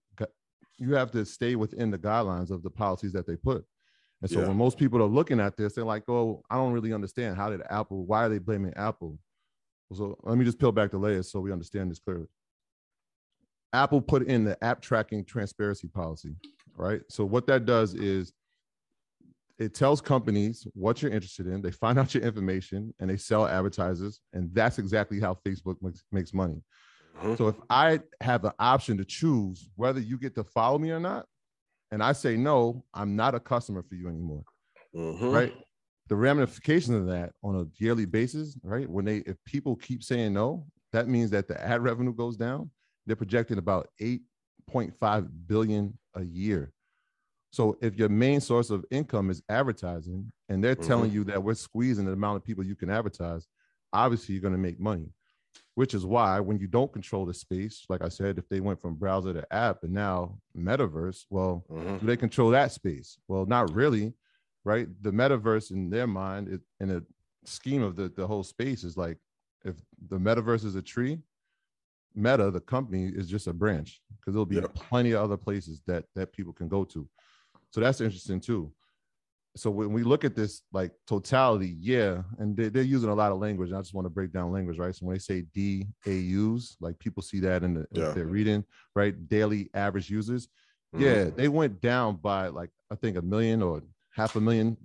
you 0.79 0.95
have 0.95 1.11
to 1.11 1.23
stay 1.23 1.55
within 1.55 1.91
the 1.91 1.99
guidelines 1.99 2.49
of 2.49 2.63
the 2.63 2.69
policies 2.69 3.13
that 3.13 3.27
they 3.27 3.35
put. 3.35 3.63
And 4.21 4.29
so 4.29 4.39
Yeah. 4.39 4.47
when 4.47 4.57
most 4.57 4.77
people 4.77 5.01
are 5.01 5.07
looking 5.07 5.39
at 5.39 5.55
this, 5.55 5.73
they're 5.73 5.85
like, 5.85 6.03
"Oh, 6.09 6.43
I 6.49 6.55
don't 6.55 6.73
really 6.73 6.91
understand. 6.93 7.37
How 7.37 7.49
did 7.51 7.61
Apple? 7.69 8.05
Why 8.05 8.25
are 8.25 8.29
they 8.29 8.39
blaming 8.39 8.73
Apple?" 8.73 9.19
So 9.93 10.17
let 10.23 10.37
me 10.37 10.43
just 10.45 10.57
peel 10.59 10.71
back 10.71 10.91
the 10.91 10.97
layers 10.97 11.31
so 11.31 11.39
we 11.41 11.51
understand 11.51 11.91
this 11.91 11.99
clearly. 11.99 12.27
Apple 13.71 14.01
put 14.01 14.23
in 14.27 14.43
the 14.43 14.61
app 14.63 14.81
tracking 14.81 15.23
transparency 15.25 15.87
policy, 15.87 16.35
right? 16.75 17.01
So 17.09 17.23
what 17.25 17.47
that 17.47 17.65
does 17.65 17.93
is 17.93 18.33
it 19.59 19.73
tells 19.73 20.01
companies 20.01 20.65
what 20.73 21.01
you're 21.01 21.11
interested 21.11 21.47
in. 21.47 21.61
They 21.61 21.71
find 21.71 21.97
out 21.99 22.13
your 22.13 22.23
information 22.23 22.93
and 22.99 23.09
they 23.09 23.17
sell 23.17 23.45
advertisers, 23.47 24.19
and 24.33 24.53
that's 24.53 24.79
exactly 24.79 25.19
how 25.19 25.37
Facebook 25.45 25.77
makes, 25.81 26.03
makes 26.11 26.33
money. 26.33 26.61
Mhm. 27.21 27.37
So 27.37 27.47
if 27.47 27.55
I 27.69 27.99
have 28.21 28.43
an 28.45 28.53
option 28.59 28.97
to 28.97 29.05
choose 29.05 29.69
whether 29.75 29.99
you 29.99 30.17
get 30.17 30.33
to 30.35 30.43
follow 30.43 30.79
me 30.79 30.91
or 30.91 30.99
not, 30.99 31.25
and 31.91 32.01
I 32.01 32.13
say 32.13 32.35
no, 32.35 32.83
I'm 32.93 33.15
not 33.15 33.35
a 33.35 33.39
customer 33.39 33.83
for 33.83 33.93
you 33.95 34.07
anymore, 34.07 34.43
Mhm. 34.95 35.31
right? 35.31 35.53
The 36.07 36.15
ramifications 36.15 36.97
of 36.97 37.05
that 37.07 37.33
on 37.43 37.55
a 37.55 37.65
yearly 37.81 38.05
basis, 38.05 38.57
right? 38.63 38.89
When 38.89 39.05
they 39.05 39.17
if 39.19 39.37
people 39.45 39.75
keep 39.75 40.03
saying 40.03 40.33
no, 40.33 40.65
that 40.91 41.07
means 41.07 41.29
that 41.31 41.47
the 41.47 41.61
ad 41.63 41.81
revenue 41.83 42.13
goes 42.13 42.35
down. 42.35 42.71
They're 43.05 43.15
projecting 43.15 43.57
about 43.57 43.89
8.5 44.01 45.29
billion 45.47 45.97
a 46.15 46.23
year. 46.23 46.73
So 47.53 47.77
if 47.81 47.95
your 47.95 48.09
main 48.09 48.41
source 48.41 48.71
of 48.71 48.83
income 48.89 49.29
is 49.29 49.43
advertising 49.47 50.31
and 50.49 50.63
they're 50.63 50.73
telling 50.73 51.11
you 51.11 51.23
that 51.25 51.43
we're 51.43 51.53
squeezing 51.53 52.05
the 52.05 52.13
amount 52.13 52.37
of 52.37 52.43
people 52.43 52.63
you 52.65 52.75
can 52.75 52.89
advertise, 52.89 53.47
obviously 53.93 54.33
you're 54.33 54.41
going 54.41 54.55
to 54.55 54.59
make 54.59 54.79
money. 54.79 55.13
Which 55.75 55.93
is 55.93 56.03
why 56.03 56.39
when 56.39 56.57
you 56.57 56.65
don't 56.65 56.91
control 56.91 57.27
the 57.27 57.33
space, 57.35 57.85
like 57.89 58.01
I 58.03 58.09
said, 58.09 58.39
if 58.39 58.49
they 58.49 58.59
went 58.59 58.81
from 58.81 58.95
browser 58.95 59.33
to 59.33 59.53
app 59.53 59.83
and 59.83 59.93
now 59.93 60.39
metaverse, 60.57 61.25
well, 61.29 61.63
Mhm. 61.69 61.99
do 61.99 62.07
they 62.07 62.17
control 62.17 62.49
that 62.49 62.71
space? 62.71 63.19
Well, 63.27 63.45
not 63.45 63.71
really, 63.71 64.15
right? 64.63 64.87
The 65.03 65.11
metaverse 65.11 65.69
in 65.69 65.91
their 65.91 66.07
mind, 66.07 66.47
it, 66.47 66.61
in 66.79 66.89
a 66.89 67.03
scheme 67.45 67.83
of 67.83 67.95
the, 67.95 68.09
the 68.09 68.25
whole 68.25 68.43
space, 68.43 68.83
is 68.83 68.97
like 68.97 69.19
if 69.63 69.75
the 70.09 70.17
metaverse 70.17 70.65
is 70.65 70.73
a 70.73 70.81
tree, 70.81 71.21
Meta, 72.15 72.49
the 72.51 72.61
company, 72.61 73.05
is 73.05 73.27
just 73.27 73.45
a 73.47 73.53
branch 73.53 74.01
because 74.19 74.33
there'll 74.33 74.45
be 74.45 74.55
Yeah. 74.55 74.67
plenty 74.73 75.11
of 75.11 75.21
other 75.23 75.37
places 75.37 75.81
that 75.85 76.05
that 76.15 76.31
people 76.31 76.53
can 76.53 76.67
go 76.67 76.83
to. 76.85 77.07
So 77.73 77.81
that's 77.81 78.01
interesting 78.01 78.39
too. 78.39 78.71
So 79.55 79.69
when 79.69 79.93
we 79.93 80.03
look 80.03 80.23
at 80.23 80.35
this 80.35 80.61
like 80.71 80.91
totality, 81.07 81.75
yeah, 81.79 82.21
and 82.39 82.55
they, 82.55 82.69
they're 82.69 82.83
using 82.83 83.09
a 83.09 83.15
lot 83.15 83.31
of 83.31 83.39
language. 83.39 83.69
And 83.69 83.77
I 83.77 83.81
just 83.81 83.93
want 83.93 84.05
to 84.05 84.09
break 84.09 84.31
down 84.31 84.51
language, 84.51 84.77
right? 84.79 84.95
So 84.95 85.05
when 85.05 85.15
they 85.15 85.19
say 85.19 85.41
DAUs, 85.41 86.77
like 86.79 86.97
people 86.99 87.21
see 87.23 87.39
that 87.41 87.63
in 87.63 87.73
the 87.75 87.87
Yeah. 87.91 88.11
they're 88.13 88.25
reading, 88.25 88.63
right? 88.95 89.13
Daily 89.27 89.69
average 89.73 90.09
users. 90.09 90.47
Mhm. 90.95 91.01
Yeah, 91.01 91.23
they 91.31 91.49
went 91.49 91.81
down 91.81 92.17
by 92.17 92.47
like 92.47 92.69
I 92.91 92.95
think 92.95 93.17
a 93.17 93.21
million 93.21 93.61
or 93.61 93.81
half 94.11 94.35
a 94.35 94.41
million 94.41 94.77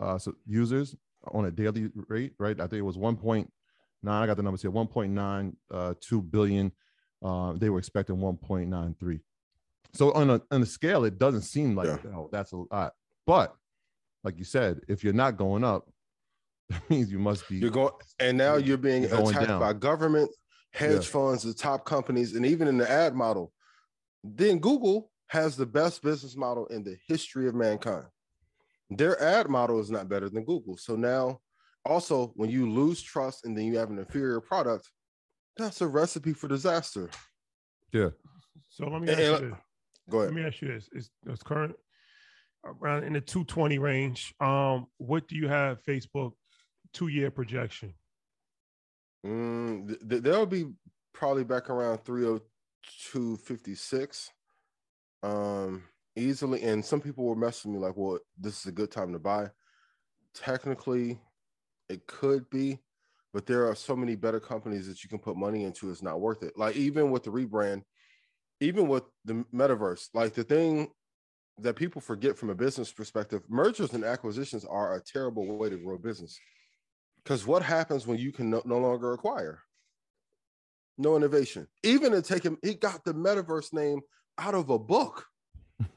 uh, 0.00 0.18
so 0.18 0.34
users 0.46 0.94
on 1.32 1.46
a 1.46 1.50
daily 1.50 1.90
rate, 2.08 2.34
right? 2.38 2.58
I 2.60 2.66
think 2.66 2.78
it 2.78 2.82
was 2.82 2.96
1.9. 2.96 3.48
I 4.04 4.26
got 4.26 4.36
the 4.36 4.42
numbers 4.42 4.62
here 4.62 4.70
1.9 4.70 5.56
uh, 5.72 5.94
2 6.00 6.22
billion. 6.22 6.72
Uh, 7.22 7.52
they 7.54 7.70
were 7.70 7.78
expecting 7.78 8.16
1.93. 8.16 9.20
So 9.94 10.12
on 10.12 10.30
a 10.30 10.40
on 10.50 10.62
a 10.62 10.66
scale, 10.66 11.04
it 11.04 11.18
doesn't 11.18 11.42
seem 11.42 11.74
like 11.74 11.86
Yeah. 11.88 12.10
oh, 12.14 12.28
that's 12.32 12.52
a 12.52 12.56
lot. 12.70 12.92
But 13.26 13.54
like 14.24 14.38
you 14.38 14.44
said, 14.44 14.80
if 14.88 15.02
you're 15.04 15.12
not 15.12 15.36
going 15.36 15.64
up, 15.64 15.88
that 16.70 16.88
means 16.90 17.10
you 17.10 17.18
must 17.18 17.48
be 17.48 17.56
You're 17.56 17.70
going, 17.70 17.92
and 18.18 18.36
now 18.36 18.56
you're 18.56 18.76
being 18.76 19.04
You're 19.04 19.20
attacked 19.30 19.48
down. 19.48 19.60
by 19.60 19.72
government, 19.72 20.30
hedge 20.72 20.92
Yeah. 21.06 21.10
funds, 21.12 21.42
the 21.42 21.54
top 21.54 21.84
companies, 21.84 22.34
and 22.34 22.44
even 22.44 22.68
in 22.68 22.76
the 22.76 22.90
ad 22.90 23.14
model. 23.14 23.52
Then 24.24 24.58
Google 24.58 25.10
has 25.28 25.56
the 25.56 25.66
best 25.66 26.02
business 26.02 26.36
model 26.36 26.66
in 26.66 26.82
the 26.84 26.96
history 27.08 27.46
of 27.48 27.54
mankind. 27.54 28.06
Their 28.90 29.20
ad 29.22 29.48
model 29.48 29.78
is 29.80 29.90
not 29.90 30.08
better 30.08 30.28
than 30.28 30.44
Google. 30.44 30.76
So 30.76 30.96
now, 30.96 31.40
also, 31.84 32.28
when 32.34 32.50
you 32.50 32.68
lose 32.70 33.00
trust 33.02 33.44
and 33.44 33.56
then 33.56 33.64
you 33.66 33.78
have 33.78 33.90
an 33.90 33.98
inferior 33.98 34.40
product, 34.40 34.90
that's 35.56 35.80
a 35.80 35.86
recipe 35.86 36.32
for 36.32 36.48
disaster. 36.48 37.08
yeah. 37.92 38.10
So 38.68 38.86
let 38.88 39.00
me 39.02 39.08
And- 39.12 39.20
ask 39.20 39.20
you 39.20 39.34
and- 39.36 39.52
this. 39.54 39.60
Go 40.08 40.18
Let 40.18 40.32
me 40.32 40.44
ask 40.44 40.62
you 40.62 40.68
this: 40.68 40.88
Is 40.92 41.10
it's 41.26 41.42
current 41.42 41.74
around 42.64 43.02
in 43.04 43.12
the 43.12 43.20
220 43.20 43.78
range? 43.78 44.34
Um, 44.40 44.86
what 44.98 45.28
do 45.28 45.36
you 45.36 45.48
have 45.48 45.84
Facebook 45.84 46.32
two 46.92 47.08
year 47.08 47.30
projection? 47.30 47.92
Mm, 49.24 49.88
th- 49.88 50.00
th- 50.08 50.22
they'll 50.22 50.46
be 50.46 50.66
probably 51.12 51.44
back 51.44 51.68
around 51.70 51.98
302.56 52.04 54.30
um 55.22 55.82
easily 56.14 56.62
and 56.62 56.84
some 56.84 57.00
people 57.00 57.24
were 57.24 57.34
messaging 57.34 57.72
me 57.72 57.78
like 57.78 57.96
well 57.96 58.18
this 58.38 58.60
is 58.60 58.66
a 58.66 58.72
good 58.72 58.90
time 58.90 59.14
to 59.14 59.18
buy 59.18 59.48
technically 60.34 61.18
it 61.88 62.06
could 62.06 62.50
be 62.50 62.78
but 63.32 63.46
there 63.46 63.66
are 63.66 63.74
so 63.74 63.96
many 63.96 64.14
better 64.14 64.38
companies 64.38 64.86
that 64.86 65.02
you 65.02 65.08
can 65.08 65.18
put 65.18 65.36
money 65.36 65.64
into 65.64 65.90
it's 65.90 66.02
not 66.02 66.20
worth 66.20 66.42
it 66.42 66.52
like 66.56 66.76
even 66.76 67.10
with 67.10 67.22
the 67.24 67.30
rebrand 67.30 67.82
even 68.60 68.88
with 68.88 69.04
the 69.24 69.44
metaverse 69.54 70.08
like 70.14 70.34
the 70.34 70.44
thing 70.44 70.88
that 71.58 71.76
people 71.76 72.00
forget 72.00 72.36
from 72.36 72.50
a 72.50 72.54
business 72.54 72.92
perspective 72.92 73.42
mergers 73.48 73.94
and 73.94 74.04
acquisitions 74.04 74.64
are 74.64 74.96
a 74.96 75.00
terrible 75.00 75.56
way 75.56 75.70
to 75.70 75.76
grow 75.78 75.98
business 75.98 76.38
Because 77.26 77.44
what 77.44 77.62
happens 77.62 78.06
when 78.06 78.18
you 78.18 78.30
can 78.30 78.50
no, 78.50 78.62
no 78.64 78.78
longer 78.78 79.12
acquire? 79.12 79.60
No 80.96 81.16
innovation. 81.16 81.66
Even 81.82 82.12
to 82.12 82.22
take 82.22 82.44
him, 82.44 82.56
he 82.62 82.74
got 82.74 83.04
the 83.04 83.12
metaverse 83.12 83.72
name 83.72 84.00
out 84.38 84.54
of 84.54 84.70
a 84.70 84.78
book. 84.78 85.26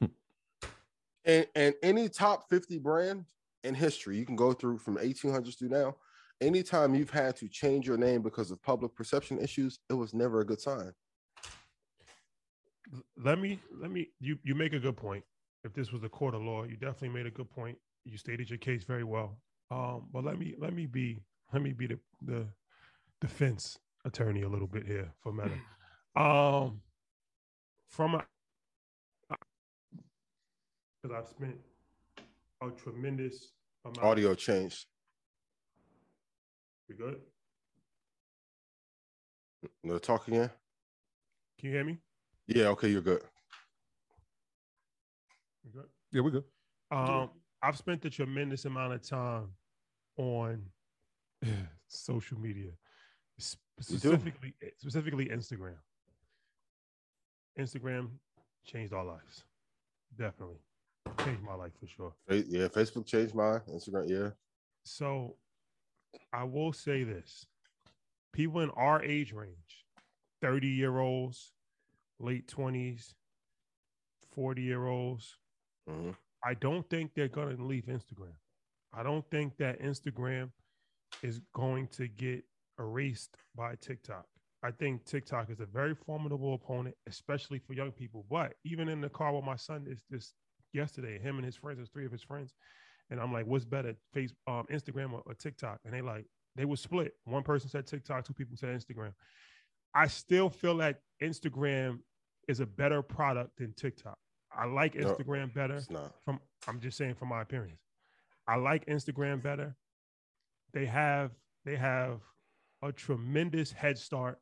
and 1.24 1.46
and 1.54 1.74
any 1.84 2.08
top 2.08 2.50
50 2.50 2.78
brand 2.78 3.26
in 3.62 3.74
history, 3.74 4.16
you 4.18 4.26
can 4.26 4.34
go 4.34 4.52
through 4.52 4.78
from 4.78 4.96
1800s 4.96 5.56
to 5.58 5.68
now. 5.68 5.94
Anytime 6.40 6.96
you've 6.96 7.10
had 7.10 7.36
to 7.36 7.48
change 7.48 7.86
your 7.86 7.96
name 7.96 8.22
because 8.22 8.50
of 8.50 8.60
public 8.62 8.94
perception 8.96 9.38
issues, 9.38 9.78
it 9.88 9.94
was 9.94 10.12
never 10.12 10.40
a 10.40 10.46
good 10.46 10.60
sign. 10.60 10.90
Let 13.16 13.38
me 13.38 13.58
let 13.80 13.90
me 13.90 14.08
you 14.20 14.38
you 14.42 14.54
make 14.54 14.72
a 14.72 14.78
good 14.80 14.96
point. 14.96 15.24
If 15.64 15.74
this 15.74 15.92
was 15.92 16.02
a 16.04 16.08
court 16.08 16.34
of 16.34 16.42
law 16.42 16.64
you 16.64 16.76
definitely 16.76 17.10
made 17.10 17.26
a 17.26 17.30
good 17.30 17.50
point. 17.50 17.78
You 18.04 18.16
stated 18.16 18.48
your 18.48 18.58
case 18.58 18.84
very 18.84 19.04
well. 19.04 19.38
Um 19.70 20.08
but 20.12 20.24
let 20.24 20.38
me 20.38 20.54
let 20.58 20.72
me 20.72 20.86
be 20.86 21.22
let 21.52 21.62
me 21.62 21.72
be 21.72 21.86
the 21.86 21.98
the 22.22 22.46
defense 23.20 23.78
attorney 24.04 24.42
a 24.42 24.48
little 24.48 24.66
bit 24.66 24.86
here 24.86 25.12
for 25.22 25.32
meta 25.32 25.54
um 26.20 26.80
from 27.88 28.14
a 28.14 28.24
because 31.02 31.16
i've 31.16 31.28
spent 31.28 31.56
a 32.62 32.70
tremendous 32.70 33.52
amount 33.84 33.98
Audio 34.02 34.34
changed. 34.34 34.86
we 36.88 36.94
good? 36.94 37.20
No 39.84 39.98
talk 39.98 40.28
again. 40.28 40.50
can 41.58 41.68
you 41.70 41.74
hear 41.76 41.84
me 41.84 41.98
Yeah, 42.50 42.66
okay, 42.70 42.88
you're 42.88 43.00
good. 43.00 43.22
we 45.64 45.70
good 45.70 45.84
Yeah, 46.10 46.22
we're 46.22 46.30
good. 46.30 46.44
Um, 46.90 47.30
I've 47.62 47.76
spent 47.76 48.04
a 48.06 48.10
tremendous 48.10 48.64
amount 48.64 48.92
of 48.92 49.02
time 49.08 49.50
on 50.16 50.60
social 51.86 52.40
media, 52.40 52.72
sp- 53.38 53.62
You 53.88 53.98
do? 53.98 53.98
specifically 53.98 54.54
specifically 54.78 55.26
Instagram. 55.26 55.76
Instagram 57.58 58.08
changed 58.66 58.92
our 58.92 59.04
lives, 59.04 59.44
definitely 60.18 60.58
changed 61.24 61.42
my 61.42 61.54
life 61.54 61.72
for 61.78 61.86
sure. 61.86 62.12
Yeah, 62.28 62.66
Facebook 62.66 63.06
changed 63.06 63.34
mine. 63.34 63.60
Instagram, 63.68 64.08
yeah. 64.08 64.30
So, 64.84 65.36
I 66.32 66.42
will 66.42 66.72
say 66.72 67.04
this: 67.04 67.46
people 68.32 68.60
in 68.62 68.70
our 68.70 69.00
age 69.04 69.32
range, 69.32 69.84
thirty 70.42 70.68
year 70.68 70.98
olds, 70.98 71.52
late 72.20 72.46
twenties, 72.48 73.14
forty 74.32 74.62
year 74.62 74.86
olds, 74.86 75.38
Mhm. 75.88 76.16
I 76.44 76.54
don't 76.54 76.88
think 76.88 77.14
they're 77.14 77.28
going 77.28 77.56
to 77.56 77.64
leave 77.64 77.86
Instagram. 77.86 78.34
I 78.92 79.02
don't 79.02 79.28
think 79.30 79.56
that 79.58 79.80
Instagram 79.80 80.52
is 81.22 81.40
going 81.54 81.88
to 81.88 82.08
get 82.08 82.44
erased 82.78 83.36
by 83.54 83.76
TikTok. 83.76 84.26
I 84.62 84.70
think 84.70 85.04
TikTok 85.04 85.50
is 85.50 85.60
a 85.60 85.66
very 85.66 85.94
formidable 85.94 86.54
opponent, 86.54 86.96
especially 87.06 87.58
for 87.58 87.72
young 87.72 87.92
people. 87.92 88.26
But 88.30 88.54
even 88.64 88.88
in 88.88 89.00
the 89.00 89.08
car 89.08 89.34
with 89.34 89.44
my 89.44 89.56
son 89.56 89.84
this 89.84 90.04
this 90.10 90.34
yesterday, 90.72 91.18
him 91.18 91.36
and 91.36 91.44
his 91.44 91.56
friends, 91.56 91.78
there's 91.78 91.90
three 91.90 92.06
of 92.06 92.12
his 92.12 92.22
friends, 92.22 92.54
and 93.10 93.20
I'm 93.20 93.32
like, 93.32 93.46
"What's 93.46 93.64
better, 93.64 93.96
face 94.12 94.32
um, 94.46 94.66
Instagram 94.70 95.12
or, 95.12 95.22
or 95.26 95.34
TikTok?" 95.34 95.80
And 95.84 95.92
they 95.94 96.02
like 96.02 96.26
they 96.56 96.64
were 96.64 96.76
split. 96.76 97.14
One 97.24 97.42
person 97.42 97.68
said 97.70 97.86
TikTok, 97.86 98.24
two 98.24 98.34
people 98.34 98.56
said 98.56 98.78
Instagram. 98.78 99.14
I 99.94 100.06
still 100.06 100.50
feel 100.50 100.74
like 100.74 100.98
Instagram 101.22 102.00
is 102.50 102.60
a 102.60 102.66
better 102.66 103.00
product 103.02 103.56
than 103.58 103.72
TikTok. 103.74 104.18
I 104.52 104.66
like 104.66 104.96
No, 104.96 105.14
Instagram 105.14 105.54
better 105.54 105.76
It's 105.76 105.88
not. 105.90 106.12
from 106.24 106.40
I'm 106.66 106.80
just 106.80 106.98
saying 106.98 107.14
from 107.14 107.28
my 107.28 107.42
appearance. 107.42 107.80
I 108.48 108.56
like 108.56 108.84
Instagram 108.86 109.42
better. 109.42 109.76
They 110.72 110.86
have 110.86 111.30
they 111.64 111.76
have 111.76 112.20
a 112.82 112.90
tremendous 112.92 113.70
head 113.72 113.96
start. 113.98 114.40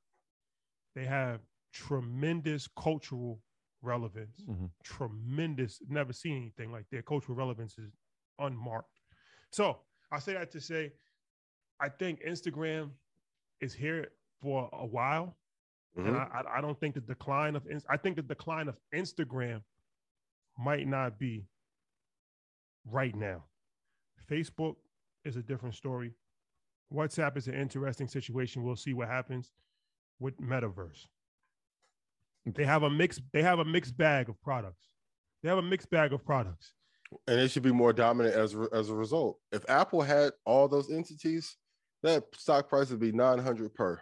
They 0.94 1.04
have 1.04 1.40
tremendous 1.72 2.66
cultural 2.68 3.42
relevance. 3.82 4.40
Mhm. 4.49 4.71
Tremendous. 4.82 5.80
Never 5.88 6.12
seen 6.12 6.36
anything 6.36 6.73
like 6.73 6.88
their 6.90 7.02
cultural 7.02 7.36
relevance 7.36 7.76
is 7.78 7.92
unmarked. 8.38 9.00
So 9.50 9.84
I 10.10 10.18
say 10.21 10.32
that 10.34 10.50
to 10.52 10.60
say, 10.60 10.92
I 11.80 11.88
think 11.90 12.23
Instagram 12.23 12.92
is 13.60 13.75
here 13.75 14.12
for 14.40 14.68
a 14.73 14.86
while, 14.86 15.36
and 15.99 16.15
Mhm. 16.17 16.32
I, 16.47 16.58
I 16.58 16.61
don't 16.61 16.78
think 16.78 16.95
the 16.95 17.00
decline 17.00 17.56
of 17.56 17.67
I 17.89 17.97
think 17.97 18.17
the 18.17 18.23
decline 18.23 18.69
of 18.69 18.76
Instagram 18.95 19.63
might 20.56 20.87
not 20.87 21.19
be 21.19 21.47
right 22.84 23.15
now. 23.15 23.45
Facebook 24.30 24.76
is 25.25 25.37
a 25.37 25.43
different 25.43 25.75
story. 25.75 26.15
WhatsApp 26.93 27.37
is 27.37 27.49
an 27.49 27.54
interesting 27.54 28.08
situation. 28.08 28.63
We'll 28.63 28.76
see 28.76 28.95
what 28.95 29.08
happens 29.08 29.52
with 30.19 30.37
Metaverse. 30.41 31.06
They 32.47 32.65
have 32.65 32.82
a 32.82 32.91
mix. 32.91 33.21
they 33.32 33.43
have 33.43 33.58
a 33.58 33.65
mixed 33.65 33.97
bag 33.97 34.28
of 34.28 34.41
products. 34.41 34.89
They 35.43 35.49
have 35.49 35.58
a 35.58 35.63
mixed 35.63 35.91
bag 35.91 36.13
of 36.13 36.25
products. 36.25 36.73
and 37.26 37.41
it 37.41 37.50
should 37.50 37.63
be 37.63 37.73
more 37.73 37.93
dominant 37.93 38.34
as 38.37 38.54
as 38.73 38.89
a 38.91 38.95
result. 38.95 39.39
If 39.52 39.69
Apple 39.69 40.02
had 40.02 40.32
all 40.45 40.69
those 40.69 40.91
entities, 40.91 41.56
that 42.02 42.25
stock 42.34 42.69
price 42.69 42.91
would 42.91 43.00
be 43.00 43.13
900 43.13 43.75
per. 43.75 44.00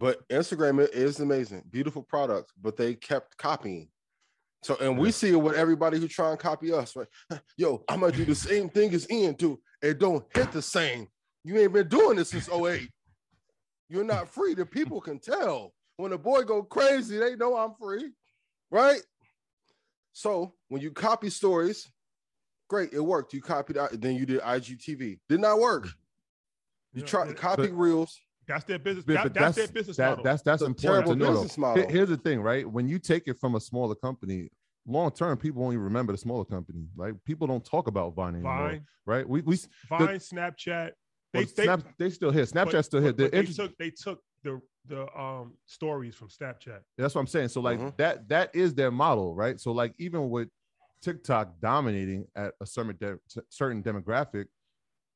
But 0.00 0.26
Instagram 0.30 0.88
is 0.94 1.20
amazing, 1.20 1.62
beautiful 1.70 2.02
product, 2.02 2.52
but 2.60 2.74
they 2.74 2.94
kept 2.94 3.36
copying. 3.36 3.90
So, 4.62 4.74
and 4.80 4.98
we 4.98 5.10
see 5.12 5.28
it 5.28 5.36
with 5.36 5.54
everybody 5.54 5.98
who 6.00 6.08
try 6.08 6.30
and 6.30 6.38
copy 6.38 6.72
us, 6.72 6.96
right? 6.96 7.06
Yo, 7.58 7.84
I'm 7.86 8.00
gonna 8.00 8.12
do 8.12 8.24
the 8.24 8.34
same 8.34 8.70
thing 8.70 8.94
as 8.94 9.10
Ian 9.10 9.34
do. 9.34 9.60
It 9.82 9.98
don't 9.98 10.24
hit 10.34 10.52
the 10.52 10.62
same. 10.62 11.06
You 11.44 11.58
ain't 11.58 11.74
been 11.74 11.88
doing 11.88 12.16
this 12.16 12.30
since 12.30 12.48
08. 12.48 12.88
You're 13.90 14.04
not 14.04 14.30
free. 14.30 14.54
The 14.54 14.64
people 14.64 15.02
can 15.02 15.18
tell. 15.18 15.74
When 15.98 16.12
a 16.12 16.18
boy 16.18 16.44
go 16.44 16.62
crazy, 16.62 17.18
they 17.18 17.36
know 17.36 17.54
I'm 17.54 17.74
free, 17.78 18.10
right? 18.70 19.02
So 20.14 20.54
when 20.68 20.80
you 20.80 20.92
copy 20.92 21.28
stories, 21.28 21.92
great, 22.70 22.94
it 22.94 23.00
worked. 23.00 23.34
You 23.34 23.42
copied 23.42 23.76
out, 23.76 23.90
then 24.00 24.14
you 24.16 24.24
did 24.24 24.40
IGTV. 24.40 25.18
Did 25.28 25.40
not 25.40 25.58
work. 25.60 25.88
You 26.94 27.02
Yeah, 27.02 27.06
try 27.06 27.26
to 27.26 27.34
copy 27.34 27.66
but- 27.68 27.72
reels. 27.76 28.18
That's 28.50 28.64
their 28.64 28.78
business. 28.78 29.04
But- 29.04 29.14
that- 29.14 29.22
but 29.24 29.34
that's, 29.34 29.56
their 29.56 29.68
business 29.68 29.96
that- 29.96 30.08
model. 30.10 30.24
That's 30.24 30.42
that's 30.42 30.62
It's 30.62 30.68
important 30.68 31.06
to 31.08 31.14
know. 31.16 31.46
model. 31.56 31.88
Here's 31.88 32.08
the 32.08 32.16
thing, 32.16 32.40
right? 32.40 32.70
When 32.70 32.88
you 32.88 32.98
take 32.98 33.28
it 33.28 33.38
from 33.38 33.54
a 33.54 33.60
smaller 33.60 33.94
company, 33.94 34.50
long 34.86 35.10
term, 35.12 35.36
people 35.38 35.62
won't 35.62 35.74
even 35.74 35.84
remember 35.84 36.12
the 36.12 36.18
smaller 36.18 36.44
company. 36.44 36.86
Right? 36.96 37.14
People 37.24 37.46
don't 37.46 37.64
talk 37.64 37.86
about 37.86 38.14
Vine 38.14 38.34
anymore. 38.34 38.68
Vine, 38.70 38.86
Right? 39.06 39.28
We 39.28 39.40
we 39.42 39.56
Vine, 39.88 40.16
Snapchat. 40.18 40.90
They, 41.32 41.38
well, 41.44 41.48
they, 41.56 41.62
Snap, 41.64 41.82
they 41.98 42.10
still 42.10 42.30
here. 42.32 42.42
Snapchat's 42.44 42.72
but- 42.72 42.84
still 42.86 43.00
here. 43.02 43.12
but- 43.12 43.30
The 43.30 43.36
but 43.38 43.46
they 43.46 43.52
took 43.52 43.78
they 43.78 43.90
took 43.90 44.20
the 44.42 44.60
the 44.86 45.02
um 45.18 45.54
stories 45.66 46.14
from 46.16 46.28
Snapchat. 46.28 46.80
That's 46.98 47.14
what 47.14 47.20
I'm 47.20 47.26
saying. 47.28 47.48
So 47.48 47.60
like 47.60 47.78
Mhm. 47.78 47.96
that 47.98 48.28
that 48.30 48.54
is 48.54 48.74
their 48.74 48.90
model, 48.90 49.34
right? 49.34 49.60
So 49.60 49.70
like 49.72 49.94
even 49.98 50.28
with 50.30 50.48
TikTok 51.02 51.60
dominating 51.60 52.26
at 52.34 52.54
a 52.60 52.66
certain 52.66 52.96
de- 52.96 53.18
certain 53.48 53.82
demographic, 53.82 54.46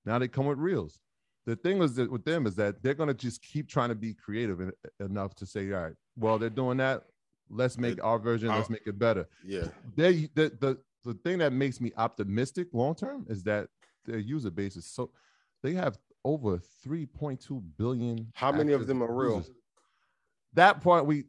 now 0.06 0.18
they 0.18 0.28
come 0.28 0.46
with 0.46 0.58
reels. 0.58 0.98
The 1.46 1.56
thing 1.56 1.82
is 1.82 1.94
that 1.96 2.10
with 2.10 2.24
them 2.24 2.46
is 2.46 2.54
that 2.56 2.82
they're 2.82 2.94
gonna 2.94 3.14
just 3.14 3.42
keep 3.42 3.68
trying 3.68 3.90
to 3.90 3.94
be 3.94 4.14
creative 4.14 4.60
en- 4.60 4.72
enough 5.00 5.34
to 5.36 5.46
say, 5.46 5.70
all 5.72 5.82
right, 5.82 5.92
well 6.16 6.38
they're 6.38 6.50
doing 6.50 6.78
that. 6.78 7.04
Let's 7.50 7.76
make 7.76 8.02
our 8.02 8.18
version. 8.18 8.48
Let's 8.48 8.70
make 8.70 8.86
it 8.86 8.98
better. 8.98 9.28
Yeah. 9.44 9.68
They 9.96 10.30
the 10.34 10.52
the 10.60 10.78
the 11.04 11.14
thing 11.14 11.38
that 11.38 11.52
makes 11.52 11.80
me 11.80 11.92
optimistic 11.96 12.68
long 12.72 12.94
term 12.94 13.26
is 13.28 13.42
that 13.44 13.68
their 14.06 14.18
user 14.18 14.50
base 14.50 14.76
is 14.76 14.86
so 14.86 15.10
they 15.62 15.74
have 15.74 15.98
over 16.24 16.58
3.2 16.86 17.62
billion. 17.76 18.26
How 18.34 18.50
many 18.50 18.72
of 18.72 18.86
them 18.86 19.02
are 19.02 19.12
real? 19.14 19.36
users. 19.38 19.54
That 20.54 20.80
part 20.80 21.04
we 21.04 21.24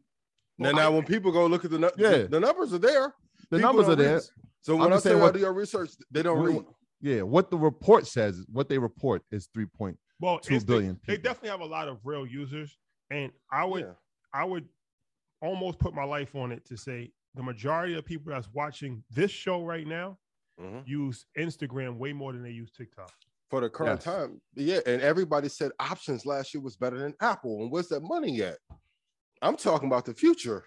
Now, 0.57 0.69
Well, 0.69 0.75
now 0.75 0.85
I- 0.85 0.89
when 0.95 1.03
people 1.03 1.31
go 1.33 1.45
look 1.47 1.65
at 1.65 1.71
the 1.71 1.93
Yeah. 1.97 2.09
the, 2.19 2.27
the 2.29 2.39
numbers 2.39 2.73
are 2.73 2.77
there. 2.77 3.13
the 3.49 3.57
People 3.57 3.59
numbers 3.59 3.87
are 3.87 3.89
read. 3.89 3.99
there. 3.99 4.21
So 4.61 4.75
I'm 4.75 4.79
when 4.79 4.93
I 4.93 4.97
say 4.99 5.11
I 5.11 5.15
what- 5.15 5.33
do 5.33 5.39
your 5.41 5.51
research, 5.53 5.91
they 6.09 6.23
don't 6.23 6.39
What- 6.39 6.47
read. 6.47 6.65
Yeah, 7.01 7.21
what 7.23 7.51
the 7.51 7.57
report 7.57 8.07
says, 8.07 8.45
what 8.51 8.69
they 8.69 8.77
report 8.77 9.21
is 9.29 9.47
3.2 9.55 9.97
Well, 10.19 10.37
it's- 10.37 10.63
they- 10.63 10.65
billion. 10.73 10.99
They, 11.07 11.17
definitely 11.17 11.49
have 11.49 11.61
a 11.61 11.65
lot 11.65 11.87
of 11.87 11.99
real 12.05 12.25
users, 12.25 12.77
and 13.11 13.31
I 13.51 13.65
would 13.65 13.81
Yeah. 13.85 13.93
I 14.33 14.43
would 14.43 14.67
almost 15.41 15.79
put 15.79 15.93
my 15.93 16.03
life 16.03 16.35
on 16.35 16.51
it 16.51 16.65
to 16.65 16.77
say 16.77 17.11
the 17.35 17.43
majority 17.43 17.93
of 17.95 18.05
people 18.05 18.31
that's 18.33 18.49
watching 18.53 19.03
this 19.09 19.31
show 19.31 19.63
right 19.63 19.85
now 19.87 20.17
Mhm. 20.59 20.85
use 20.87 21.25
Instagram 21.37 21.97
way 21.97 22.11
more 22.13 22.33
than 22.33 22.43
they 22.43 22.51
use 22.51 22.71
TikTok. 22.71 23.11
For 23.49 23.61
the 23.61 23.69
current 23.69 23.97
Yes. 23.99 24.03
time, 24.03 24.41
yeah, 24.55 24.79
and 24.85 25.01
everybody 25.01 25.47
said 25.49 25.71
options 25.79 26.25
last 26.25 26.53
year 26.53 26.61
was 26.61 26.75
better 26.75 26.97
than 26.97 27.13
Apple. 27.21 27.61
And 27.61 27.71
where's 27.71 27.87
that 27.89 28.01
money 28.01 28.41
at? 28.41 28.57
I'm 29.41 29.55
talking 29.55 29.87
about 29.87 30.05
the 30.05 30.13
future. 30.13 30.65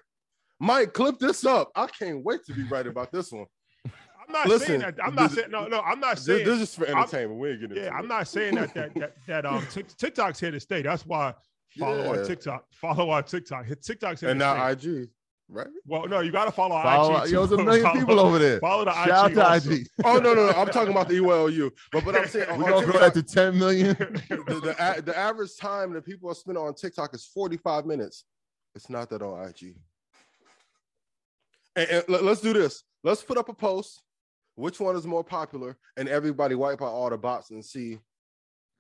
Mike, 0.60 0.92
clip 0.94 1.18
this 1.18 1.44
up. 1.44 1.70
I 1.74 1.86
can't 1.88 2.24
wait 2.24 2.44
to 2.44 2.54
be 2.54 2.62
right 2.64 2.86
about 2.86 3.10
this 3.12 3.32
one. 3.32 3.46
I'm 4.28 4.32
not 4.34 4.46
Listen, 4.48 4.66
saying 4.66 4.80
that. 4.80 4.94
I'm 5.02 5.14
not 5.14 5.30
this- 5.30 5.38
saying 5.38 5.50
no, 5.50 5.66
no. 5.66 5.80
I'm 5.80 6.00
not 6.00 6.18
saying. 6.18 6.44
this 6.44 6.60
is 6.60 6.74
for 6.74 6.86
I'm- 6.86 6.98
entertainment. 6.98 7.40
we 7.40 7.50
ain't 7.50 7.60
getting 7.62 7.76
yeah, 7.76 7.84
into 7.84 7.96
I'm 7.96 8.04
it. 8.04 8.08
not 8.08 8.28
saying 8.28 8.54
that 8.56 8.74
that 8.74 8.94
that, 8.94 9.16
that 9.26 9.46
um 9.46 9.66
Tik- 9.70 9.96
TikTok's 9.96 10.38
here 10.38 10.50
to 10.50 10.60
stay. 10.60 10.82
That's 10.82 11.06
why 11.06 11.34
follow 11.78 12.02
Yeah. 12.02 12.08
our 12.20 12.24
TikTok. 12.24 12.64
Follow 12.72 13.10
our 13.10 13.22
TikTok. 13.22 13.64
Hit 13.64 13.82
TikTok's 13.82 14.20
here 14.20 14.30
And 14.30 14.38
to 14.40 14.44
now 14.46 14.72
stay. 14.76 14.90
IG. 15.02 15.08
right? 15.48 15.66
Well, 15.86 16.06
no, 16.06 16.20
you 16.20 16.30
got 16.30 16.44
to 16.44 16.52
follow, 16.52 16.80
Follow, 16.82 17.22
IG. 17.22 17.30
yo, 17.30 17.46
there's 17.46 17.58
a 17.58 17.64
million 17.64 17.82
Follow- 17.84 18.00
people 18.00 18.20
over 18.20 18.38
there. 18.38 18.60
Follow 18.60 18.84
the 18.84 18.92
Shout 18.92 19.30
IG. 19.32 19.38
out 19.38 19.46
also. 19.52 19.70
to 19.70 19.76
IG. 19.76 19.86
Oh 20.04 20.18
no, 20.18 20.34
no, 20.34 20.46
no! 20.46 20.52
I'm 20.52 20.68
talking 20.68 20.90
about 20.90 21.08
the 21.08 21.14
EYLU. 21.20 21.70
But 21.90 22.04
but 22.04 22.14
I'm 22.14 22.28
saying 22.28 22.46
We're 22.48 22.64
on 22.64 22.70
gonna 22.70 22.86
grow 22.86 23.00
that 23.00 23.14
to 23.14 23.22
10 23.22 23.58
million. 23.58 23.96
the, 24.28 24.36
the, 24.96 25.02
the 25.06 25.18
average 25.18 25.56
time 25.56 25.94
that 25.94 26.04
people 26.04 26.30
are 26.30 26.34
spending 26.34 26.62
on 26.62 26.74
TikTok 26.74 27.14
is 27.14 27.24
45 27.24 27.86
minutes. 27.86 28.24
It's 28.74 28.90
not 28.90 29.08
that 29.10 29.22
on 29.22 29.48
IG. 29.48 29.74
And, 31.76 31.88
and 31.90 32.04
let's 32.08 32.40
do 32.40 32.52
this. 32.52 32.82
Let's 33.04 33.22
put 33.22 33.38
up 33.38 33.48
a 33.48 33.54
post. 33.54 34.02
Which 34.58 34.80
one 34.80 34.96
is 34.96 35.06
more 35.06 35.22
popular? 35.22 35.76
And 35.96 36.08
everybody 36.08 36.56
wipe 36.56 36.82
out 36.82 36.88
all 36.88 37.08
the 37.10 37.16
bots 37.16 37.50
and 37.50 37.64
see 37.64 37.98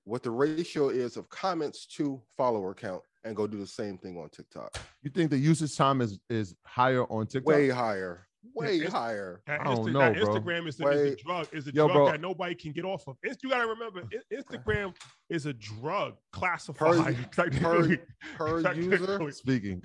what 0.04 0.24
the 0.24 0.30
ratio 0.30 0.88
is 0.88 1.16
of 1.16 1.28
comments 1.28 1.86
to 1.86 2.20
follower 2.36 2.74
count, 2.74 3.02
and 3.24 3.36
go 3.36 3.46
do 3.46 3.58
the 3.58 3.66
same 3.66 3.96
thing 3.96 4.18
on 4.18 4.28
TikTok. 4.30 4.76
You 5.02 5.10
think 5.10 5.30
the 5.30 5.38
usage 5.38 5.76
time 5.76 6.00
is 6.00 6.18
is 6.28 6.56
higher 6.66 7.04
on 7.04 7.28
TikTok? 7.28 7.46
Way 7.54 7.68
higher. 7.68 8.26
Way 8.54 8.76
it's- 8.78 8.92
higher. 8.92 9.40
That 9.46 9.60
I 9.60 9.64
don't 9.64 9.76
Insta- 9.86 9.92
know, 9.92 9.98
that 10.00 10.14
bro. 10.16 10.34
Instagram 10.34 10.66
is 10.68 10.76
the, 10.78 10.88
is 10.88 11.00
Wait. 11.02 11.10
the 11.18 11.22
drug. 11.22 11.48
Is 11.52 11.68
a 11.68 11.72
Yo, 11.72 11.86
drug 11.86 11.96
bro. 11.96 12.06
that 12.10 12.20
nobody 12.20 12.54
can 12.56 12.72
get 12.72 12.84
off 12.84 13.06
of. 13.06 13.16
It's- 13.22 13.36
You 13.44 13.50
gotta 13.50 13.68
remember, 13.68 14.02
Instagram 14.32 14.96
is 15.30 15.46
a 15.46 15.52
drug 15.52 16.14
classified. 16.32 17.16
Per 17.32 17.50
technically. 17.50 17.98
per 18.36 18.72
user. 18.72 19.30
Speaking. 19.30 19.82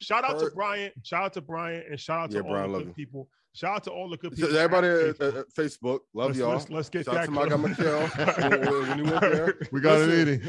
Shout 0.00 0.24
out 0.24 0.38
to 0.40 0.50
Brian. 0.54 0.92
Shout 1.02 1.24
out 1.24 1.32
to 1.34 1.40
Brian, 1.42 1.82
and 1.90 2.00
shout 2.00 2.20
out 2.20 2.30
to 2.30 2.36
Yeah, 2.38 2.42
all 2.44 2.50
Brian, 2.50 2.66
the 2.72 2.72
love 2.78 2.82
good 2.86 2.88
you. 2.88 2.94
people. 2.94 3.28
Shout 3.54 3.76
out 3.76 3.84
to 3.84 3.90
all 3.90 4.08
the 4.08 4.16
good 4.16 4.36
So 4.36 4.46
people. 4.46 4.58
everybody 4.58 4.88
at 4.88 4.94
at, 4.94 5.18
Facebook. 5.18 5.28
at- 5.28 5.36
at 5.36 5.54
Facebook, 5.54 5.98
love 6.14 6.26
let's, 6.28 6.38
y'all. 6.38 6.52
Let's, 6.52 6.70
let's 6.70 6.88
get 6.88 7.04
Shout 7.04 7.16
out 7.16 7.20
that. 7.20 7.26
to 7.26 7.30
my 7.32 7.48
guy 7.48 7.56
Mikhail 7.56 8.06
when- 8.48 8.60
when- 8.60 8.88
when 8.88 8.98
he 8.98 9.10
went 9.10 9.20
there. 9.20 9.58
we 9.72 9.80
got 9.80 9.96
a 10.00 10.04
Listen. 10.06 10.40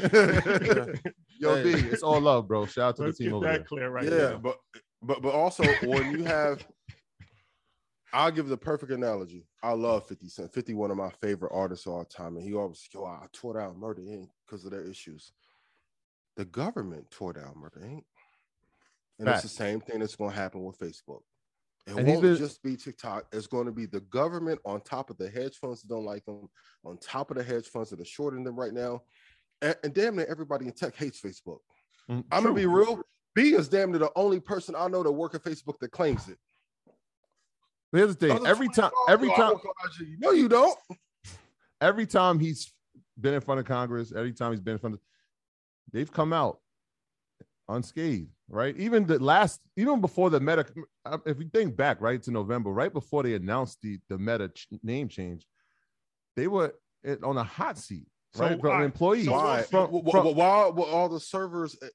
meeting. 0.92 1.00
Yo, 1.38 1.54
Hey. 1.56 1.62
B, 1.62 1.70
it's 1.88 2.02
all 2.02 2.20
love, 2.20 2.48
bro. 2.48 2.64
Shout 2.64 2.88
out 2.90 2.96
to 2.96 3.02
Let's 3.02 3.18
the 3.18 3.24
team 3.24 3.30
get 3.32 3.36
over 3.36 3.46
that 3.46 3.52
there. 3.58 3.64
clear 3.64 3.90
right 3.90 4.04
yeah, 4.04 4.10
there. 4.10 4.38
but 4.38 4.56
but 5.02 5.20
but 5.20 5.34
also 5.34 5.64
when 5.82 6.12
you 6.12 6.24
have, 6.24 6.66
I'll 8.14 8.30
give 8.30 8.48
the 8.48 8.56
perfect 8.56 8.90
analogy. 8.92 9.46
I 9.62 9.72
love 9.72 10.06
Fifty 10.06 10.28
Cent. 10.28 10.54
Fifty, 10.54 10.72
one 10.72 10.90
of 10.90 10.96
my 10.96 11.10
favorite 11.20 11.52
artists 11.54 11.84
of 11.86 11.92
all 11.92 12.04
time, 12.06 12.36
and 12.36 12.44
he 12.44 12.54
always 12.54 12.88
yo, 12.94 13.04
I 13.04 13.26
tore 13.34 13.58
down 13.60 13.78
Murder 13.78 14.00
Inc. 14.02 14.28
because 14.46 14.64
of 14.64 14.70
their 14.70 14.84
issues. 14.88 15.32
The 16.36 16.46
government 16.46 17.10
tore 17.10 17.34
down 17.34 17.52
Murder 17.56 17.80
Inc. 17.84 18.04
And 19.18 19.28
Facts. 19.28 19.44
it's 19.44 19.52
the 19.52 19.62
same 19.64 19.80
thing 19.80 20.00
that's 20.00 20.16
going 20.16 20.30
to 20.30 20.36
happen 20.36 20.64
with 20.64 20.78
Facebook. 20.78 21.20
It 21.86 21.96
And 21.96 22.06
won't 22.06 22.22
been- 22.22 22.36
just 22.36 22.62
be 22.62 22.76
TikTok. 22.76 23.26
It's 23.32 23.46
going 23.46 23.66
to 23.66 23.72
be 23.72 23.84
the 23.86 24.00
government 24.00 24.58
on 24.64 24.80
top 24.80 25.10
of 25.10 25.18
the 25.18 25.28
hedge 25.28 25.56
funds 25.58 25.82
that 25.82 25.88
don't 25.88 26.04
like 26.04 26.24
them, 26.24 26.48
on 26.84 26.96
top 26.98 27.30
of 27.30 27.36
the 27.36 27.42
hedge 27.42 27.66
funds 27.68 27.90
that 27.90 28.00
are 28.00 28.04
shorting 28.06 28.42
them 28.42 28.56
right 28.56 28.72
now. 28.72 29.02
And, 29.60 29.76
and 29.84 29.92
damn 29.94 30.16
near 30.16 30.26
everybody 30.26 30.66
in 30.66 30.72
tech 30.72 30.96
hates 30.96 31.20
Facebook. 31.20 31.58
Mm, 32.10 32.24
I'm 32.32 32.42
gonna 32.42 32.54
be 32.54 32.66
real. 32.66 33.02
B 33.34 33.54
is 33.54 33.68
damn 33.68 33.90
near 33.90 33.98
the 33.98 34.10
only 34.16 34.40
person 34.40 34.74
I 34.76 34.88
know 34.88 35.02
that 35.02 35.12
work 35.12 35.34
at 35.34 35.42
Facebook 35.42 35.78
that 35.80 35.90
claims 35.90 36.28
it. 36.28 36.38
Here's 37.92 38.16
the 38.16 38.28
thing. 38.28 38.46
Every 38.46 38.68
time, 38.68 38.90
every 39.08 39.28
time, 39.30 39.54
No, 40.18 40.32
you 40.32 40.48
don't. 40.48 40.76
every 41.80 42.06
time 42.06 42.38
he's 42.40 42.72
been 43.20 43.34
in 43.34 43.40
front 43.40 43.60
of 43.60 43.66
Congress, 43.66 44.12
every 44.14 44.32
time 44.32 44.50
he's 44.52 44.60
been 44.60 44.72
in 44.74 44.78
front 44.78 44.94
of, 44.94 45.00
they've 45.92 46.10
come 46.10 46.32
out 46.32 46.58
unscathed, 47.68 48.30
right? 48.48 48.76
Even 48.76 49.06
the 49.06 49.18
last, 49.18 49.60
even 49.76 50.00
before 50.00 50.30
the 50.30 50.40
Meta, 50.40 50.66
uh, 51.04 51.18
if 51.26 51.38
you 51.38 51.48
think 51.52 51.76
back, 51.76 52.00
right 52.00 52.22
to 52.22 52.30
November, 52.30 52.70
right 52.70 52.92
before 52.92 53.22
they 53.22 53.34
announced 53.34 53.78
the 53.82 53.98
the 54.08 54.18
Meta 54.18 54.48
ch- 54.48 54.68
name 54.82 55.08
change, 55.08 55.46
they 56.36 56.46
were 56.48 56.74
on 57.22 57.36
a 57.36 57.44
hot 57.44 57.78
seat, 57.78 58.06
So, 58.32 58.42
right? 58.44 58.60
From 58.60 58.70
all 58.70 58.76
right, 58.78 58.84
employees. 58.84 59.24
so 59.26 59.32
Why? 59.32 59.62
From, 59.62 59.90
Wh- 59.90 60.06
wh- 60.06 60.10
from- 60.10 60.34
Why 60.36 60.68
were 60.68 60.84
all 60.86 61.08
the 61.08 61.20
servers 61.20 61.76
uh, 61.82 61.86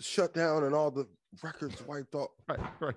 shut 0.00 0.34
down 0.34 0.64
and 0.64 0.74
all 0.74 0.90
the 0.90 1.06
records 1.42 1.80
wiped 1.86 2.14
off? 2.14 2.30
right, 2.48 2.60
right. 2.80 2.94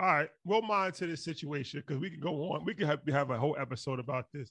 All 0.00 0.06
right, 0.06 0.30
we'll 0.44 0.62
monitor 0.62 1.06
this 1.06 1.22
situation 1.22 1.82
because 1.86 2.00
we 2.00 2.08
can 2.10 2.18
go 2.20 2.50
on. 2.52 2.64
We 2.64 2.74
can 2.74 2.86
have, 2.86 3.00
have 3.08 3.30
a 3.30 3.38
whole 3.38 3.56
episode 3.60 3.98
about 4.00 4.26
this. 4.32 4.50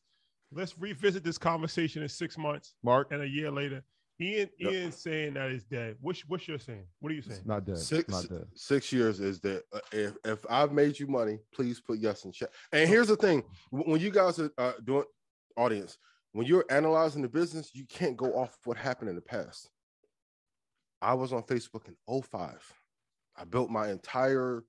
Let's 0.52 0.78
revisit 0.78 1.24
this 1.24 1.38
conversation 1.40 2.04
in 2.04 2.10
six 2.10 2.38
months 2.38 2.76
Mark, 2.84 3.08
and 3.12 3.22
a 3.24 3.28
year 3.28 3.50
later. 3.52 3.84
Ian, 4.20 4.50
Yep. 4.60 4.72
Ian's 4.74 4.96
saying 5.02 5.34
that 5.34 5.52
it's 5.52 5.66
dead. 5.66 5.98
What's 6.00 6.22
what's 6.28 6.48
your 6.48 6.58
saying? 6.60 6.86
What 7.00 7.12
are 7.12 7.16
you 7.16 7.22
saying? 7.22 7.40
it's 7.40 7.48
not 7.48 7.66
dead. 7.66 7.78
Six 7.78 8.10
not 8.10 8.30
dead. 8.30 8.46
six 8.54 8.92
years 8.94 9.20
is 9.20 9.42
that 9.42 9.64
uh, 9.74 9.80
if 9.92 10.14
if 10.24 10.46
I've 10.50 10.72
made 10.72 10.98
you 10.98 11.08
money, 11.08 11.40
please 11.54 11.82
put 11.82 12.00
yes 12.00 12.24
in 12.24 12.32
chat. 12.32 12.50
And 12.72 12.88
here's 12.88 13.08
the 13.08 13.18
thing: 13.18 13.44
when 13.72 14.00
you 14.00 14.12
guys 14.12 14.40
are 14.40 14.52
uh, 14.58 14.74
doing 14.84 15.04
audience, 15.58 15.98
when 16.32 16.46
you're 16.46 16.66
analyzing 16.70 17.22
the 17.22 17.30
business, 17.30 17.72
you 17.74 17.86
can't 17.88 18.16
go 18.16 18.34
off 18.34 18.58
what 18.64 18.78
happened 18.78 19.10
in 19.10 19.16
the 19.16 19.22
past. 19.22 19.70
I 21.02 21.14
was 21.14 21.34
on 21.34 21.44
Facebook 21.44 21.88
in 21.88 22.22
05. 22.24 22.74
I 23.38 23.44
built 23.44 23.70
my 23.70 23.90
entire 23.92 24.64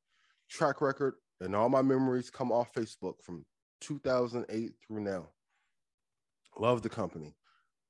track 0.50 0.80
record 0.80 1.14
and 1.40 1.54
all 1.54 1.68
my 1.68 1.82
memories 1.82 2.30
come 2.30 2.50
off 2.50 2.72
Facebook 2.72 3.14
from 3.22 3.44
2008 3.80 4.72
through 4.86 5.00
now. 5.00 5.28
Love 6.58 6.82
the 6.82 6.88
company. 6.88 7.34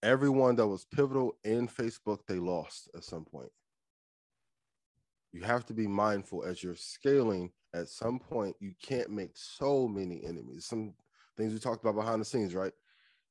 Everyone 0.03 0.57
that 0.57 0.67
was 0.67 0.85
pivotal 0.85 1.37
in 1.45 1.69
Facebook, 1.69 2.21
they 2.27 2.39
lost 2.39 2.89
at 2.95 3.05
some 3.05 3.25
point. 3.25 3.51
You 5.33 5.43
have 5.43 5.67
to 5.67 5.75
be 5.75 5.87
mindful 5.87 6.45
as 6.45 6.63
you're 6.63 6.77
scaling. 6.77 7.53
At 7.75 7.89
some 7.89 8.19
point, 8.19 8.57
you 8.61 8.73
can't 8.83 9.11
make 9.11 9.33
so 9.35 9.87
many 9.87 10.25
enemies. 10.25 10.65
Some 10.65 10.95
things 11.37 11.53
we 11.53 11.59
talked 11.59 11.83
about 11.83 11.97
behind 11.97 12.21
the 12.21 12.25
scenes, 12.25 12.55
right? 12.55 12.73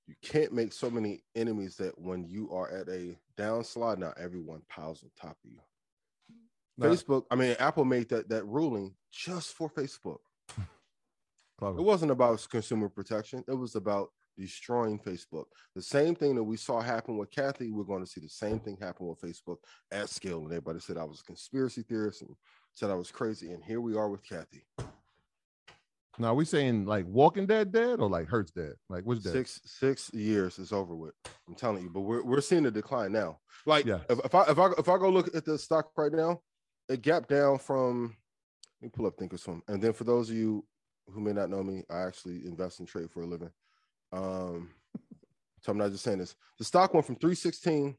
You 0.08 0.14
can't 0.22 0.54
make 0.54 0.72
so 0.72 0.90
many 0.90 1.24
enemies 1.36 1.78
that 1.78 1.98
when 1.98 2.26
you 2.26 2.52
are 2.52 2.70
at 2.70 2.88
a 2.90 3.18
downslide, 3.38 3.98
now 3.98 4.14
everyone 4.18 4.62
piles 4.70 5.04
on 5.04 5.10
top 5.20 5.38
of 5.44 5.52
you. 5.52 5.60
Facebook, 6.80 7.24
I 7.32 7.36
mean, 7.36 7.56
Apple 7.58 7.86
made 7.86 8.10
that 8.10 8.30
that 8.30 8.46
ruling 8.46 8.94
just 9.12 9.54
for 9.54 9.70
Facebook. 9.70 10.20
Clever. 11.58 11.80
It 11.80 11.84
wasn't 11.84 12.12
about 12.12 12.46
consumer 12.50 12.90
protection. 12.90 13.44
It 13.48 13.54
was 13.54 13.76
about 13.76 14.10
destroying 14.38 15.00
Facebook. 15.00 15.46
The 15.76 15.82
same 15.82 16.16
thing 16.16 16.36
that 16.36 16.44
we 16.44 16.58
saw 16.58 16.82
happen 16.82 17.18
with 17.18 17.32
Cathie, 17.32 17.72
we're 17.72 17.84
going 17.84 18.04
to 18.04 18.10
see 18.10 18.22
the 18.22 18.30
same 18.30 18.60
thing 18.60 18.78
happen 18.80 19.08
with 19.08 19.22
Facebook 19.22 19.58
at 19.92 20.10
scale. 20.10 20.40
And 20.40 20.48
everybody 20.48 20.80
said 20.80 20.98
I 20.98 21.04
was 21.04 21.22
a 21.22 21.24
conspiracy 21.24 21.84
theorist 21.84 22.22
and 22.22 22.36
said 22.74 22.90
I 22.90 22.96
was 22.96 23.12
crazy. 23.12 23.52
And 23.52 23.64
here 23.64 23.82
we 23.82 23.96
are 23.96 24.10
with 24.10 24.28
Cathie. 24.28 24.66
Now, 26.18 26.30
are 26.30 26.36
we 26.36 26.46
saying 26.46 26.86
like 26.86 27.06
Walking 27.08 27.46
Dead 27.46 27.72
dead 27.72 28.00
or 28.00 28.10
like 28.10 28.28
Hurts 28.28 28.52
dead? 28.52 28.74
Like 28.90 29.04
what's 29.06 29.22
dead? 29.22 29.34
Six 29.34 29.60
six 29.66 30.14
years 30.14 30.60
is 30.60 30.72
over 30.72 30.96
with. 30.96 31.14
I'm 31.48 31.56
telling 31.56 31.84
you, 31.84 31.90
but 31.90 32.02
we're 32.02 32.24
we're 32.24 32.42
seeing 32.42 32.66
a 32.66 32.72
decline 32.72 33.12
now. 33.12 33.40
Like 33.66 33.86
Yeah. 33.86 34.00
if, 34.10 34.20
if 34.24 34.34
I 34.34 34.44
if 34.44 34.58
I 34.58 34.70
if 34.78 34.88
I 34.88 34.98
go 34.98 35.10
look 35.10 35.36
at 35.36 35.44
the 35.46 35.58
stock 35.58 35.90
right 35.98 36.14
now, 36.14 36.40
it 36.88 37.02
gapped 37.02 37.30
down 37.30 37.58
from 37.58 38.16
let 38.82 38.88
me 38.88 38.92
pull 38.96 39.08
up 39.08 39.18
Thinkorswim. 39.18 39.62
And 39.68 39.82
then 39.82 39.94
for 39.94 40.06
those 40.06 40.30
of 40.30 40.38
you 40.38 40.66
who 41.10 41.20
may 41.20 41.34
not 41.34 41.50
know 41.50 41.64
me, 41.64 41.84
I 41.90 42.04
actually 42.04 42.46
invest 42.46 42.80
and 42.80 42.88
trade 42.88 43.12
for 43.12 43.22
a 43.22 43.26
living. 43.26 43.52
Um, 44.16 44.70
so 45.62 45.72
I'm 45.72 45.78
not 45.78 45.92
just 45.92 46.04
saying 46.04 46.20
this. 46.20 46.36
The 46.58 46.64
stock 46.64 46.94
went 46.94 47.06
from 47.06 47.16
316 47.16 47.96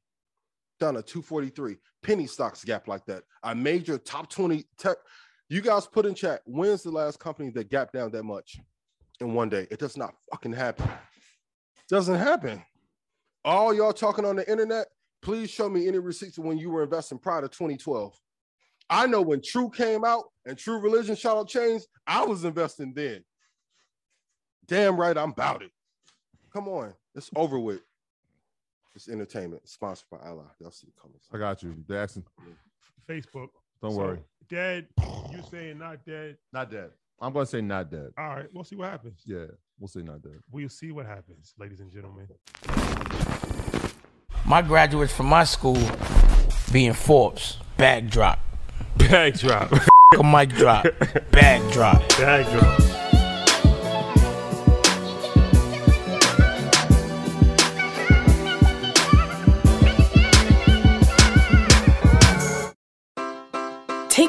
down 0.80 0.94
to 0.94 1.02
243. 1.02 1.76
Penny 2.02 2.26
stocks 2.26 2.64
gap 2.64 2.88
like 2.88 3.04
that. 3.06 3.24
A 3.42 3.54
major 3.54 3.98
top 3.98 4.30
20 4.30 4.64
tech. 4.78 4.96
You 5.48 5.60
guys 5.60 5.86
put 5.86 6.06
in 6.06 6.14
chat. 6.14 6.40
When's 6.46 6.82
the 6.82 6.90
last 6.90 7.20
company 7.20 7.50
that 7.50 7.70
gapped 7.70 7.92
down 7.92 8.10
that 8.12 8.22
much 8.22 8.58
in 9.20 9.34
one 9.34 9.48
day? 9.48 9.66
It 9.70 9.78
does 9.78 9.96
not 9.96 10.14
fucking 10.30 10.52
happen. 10.52 10.90
Doesn't 11.88 12.16
happen. 12.16 12.62
All 13.44 13.72
y'all 13.72 13.92
talking 13.92 14.24
on 14.24 14.36
the 14.36 14.50
internet, 14.50 14.88
please 15.22 15.50
show 15.50 15.68
me 15.68 15.86
any 15.86 15.98
receipts 15.98 16.38
of 16.38 16.44
when 16.44 16.58
you 16.58 16.70
were 16.70 16.82
investing 16.82 17.18
prior 17.18 17.42
to 17.42 17.48
2012. 17.48 18.18
I 18.88 19.06
know 19.06 19.22
when 19.22 19.42
True 19.42 19.70
came 19.70 20.04
out 20.04 20.24
and 20.46 20.56
True 20.56 20.78
Religion 20.78 21.14
shot 21.14 21.36
out 21.36 21.48
chains, 21.48 21.86
I 22.06 22.24
was 22.24 22.44
investing 22.44 22.92
then. 22.94 23.24
Damn 24.66 24.96
right, 24.96 25.16
I'm 25.16 25.30
about 25.30 25.62
it. 25.62 25.70
Come 26.56 26.68
on, 26.68 26.94
it's 27.14 27.28
over 27.36 27.58
with. 27.58 27.80
It's 28.94 29.10
entertainment, 29.10 29.68
sponsored 29.68 30.06
by 30.10 30.16
Allah. 30.26 30.50
Y'all 30.58 30.70
see 30.70 30.86
the 30.86 30.98
comments. 30.98 31.28
I 31.30 31.36
got 31.36 31.62
you, 31.62 31.74
Jackson. 31.86 32.24
Facebook. 33.06 33.48
Don't 33.82 33.90
So, 33.90 33.98
worry. 33.98 34.18
Dead. 34.48 34.86
You 35.30 35.42
saying 35.50 35.78
not 35.78 36.02
dead? 36.06 36.38
Not 36.54 36.70
dead. 36.70 36.92
I'm 37.20 37.34
gonna 37.34 37.44
say 37.44 37.60
not 37.60 37.90
dead. 37.90 38.08
All 38.16 38.28
right, 38.28 38.46
we'll 38.54 38.64
see 38.64 38.74
what 38.74 38.88
happens. 38.90 39.20
Yeah, 39.26 39.44
we'll 39.78 39.88
say 39.88 40.00
not 40.00 40.22
dead. 40.22 40.38
We'll 40.50 40.70
see 40.70 40.92
what 40.92 41.04
happens, 41.04 41.52
ladies 41.58 41.80
and 41.80 41.92
gentlemen. 41.92 42.26
My 44.46 44.62
graduates 44.62 45.12
from 45.12 45.26
my 45.26 45.44
school 45.44 45.76
being 46.72 46.94
Forbes, 46.94 47.58
bag 47.76 48.08
drop, 48.08 48.38
Bag 48.96 49.34
drop. 49.38 49.70
a 50.18 50.24
mic 50.24 50.48
drop, 50.54 50.86
bag 51.32 51.70
drop. 51.70 52.00
Bag 52.16 52.46
drop. 52.58 52.80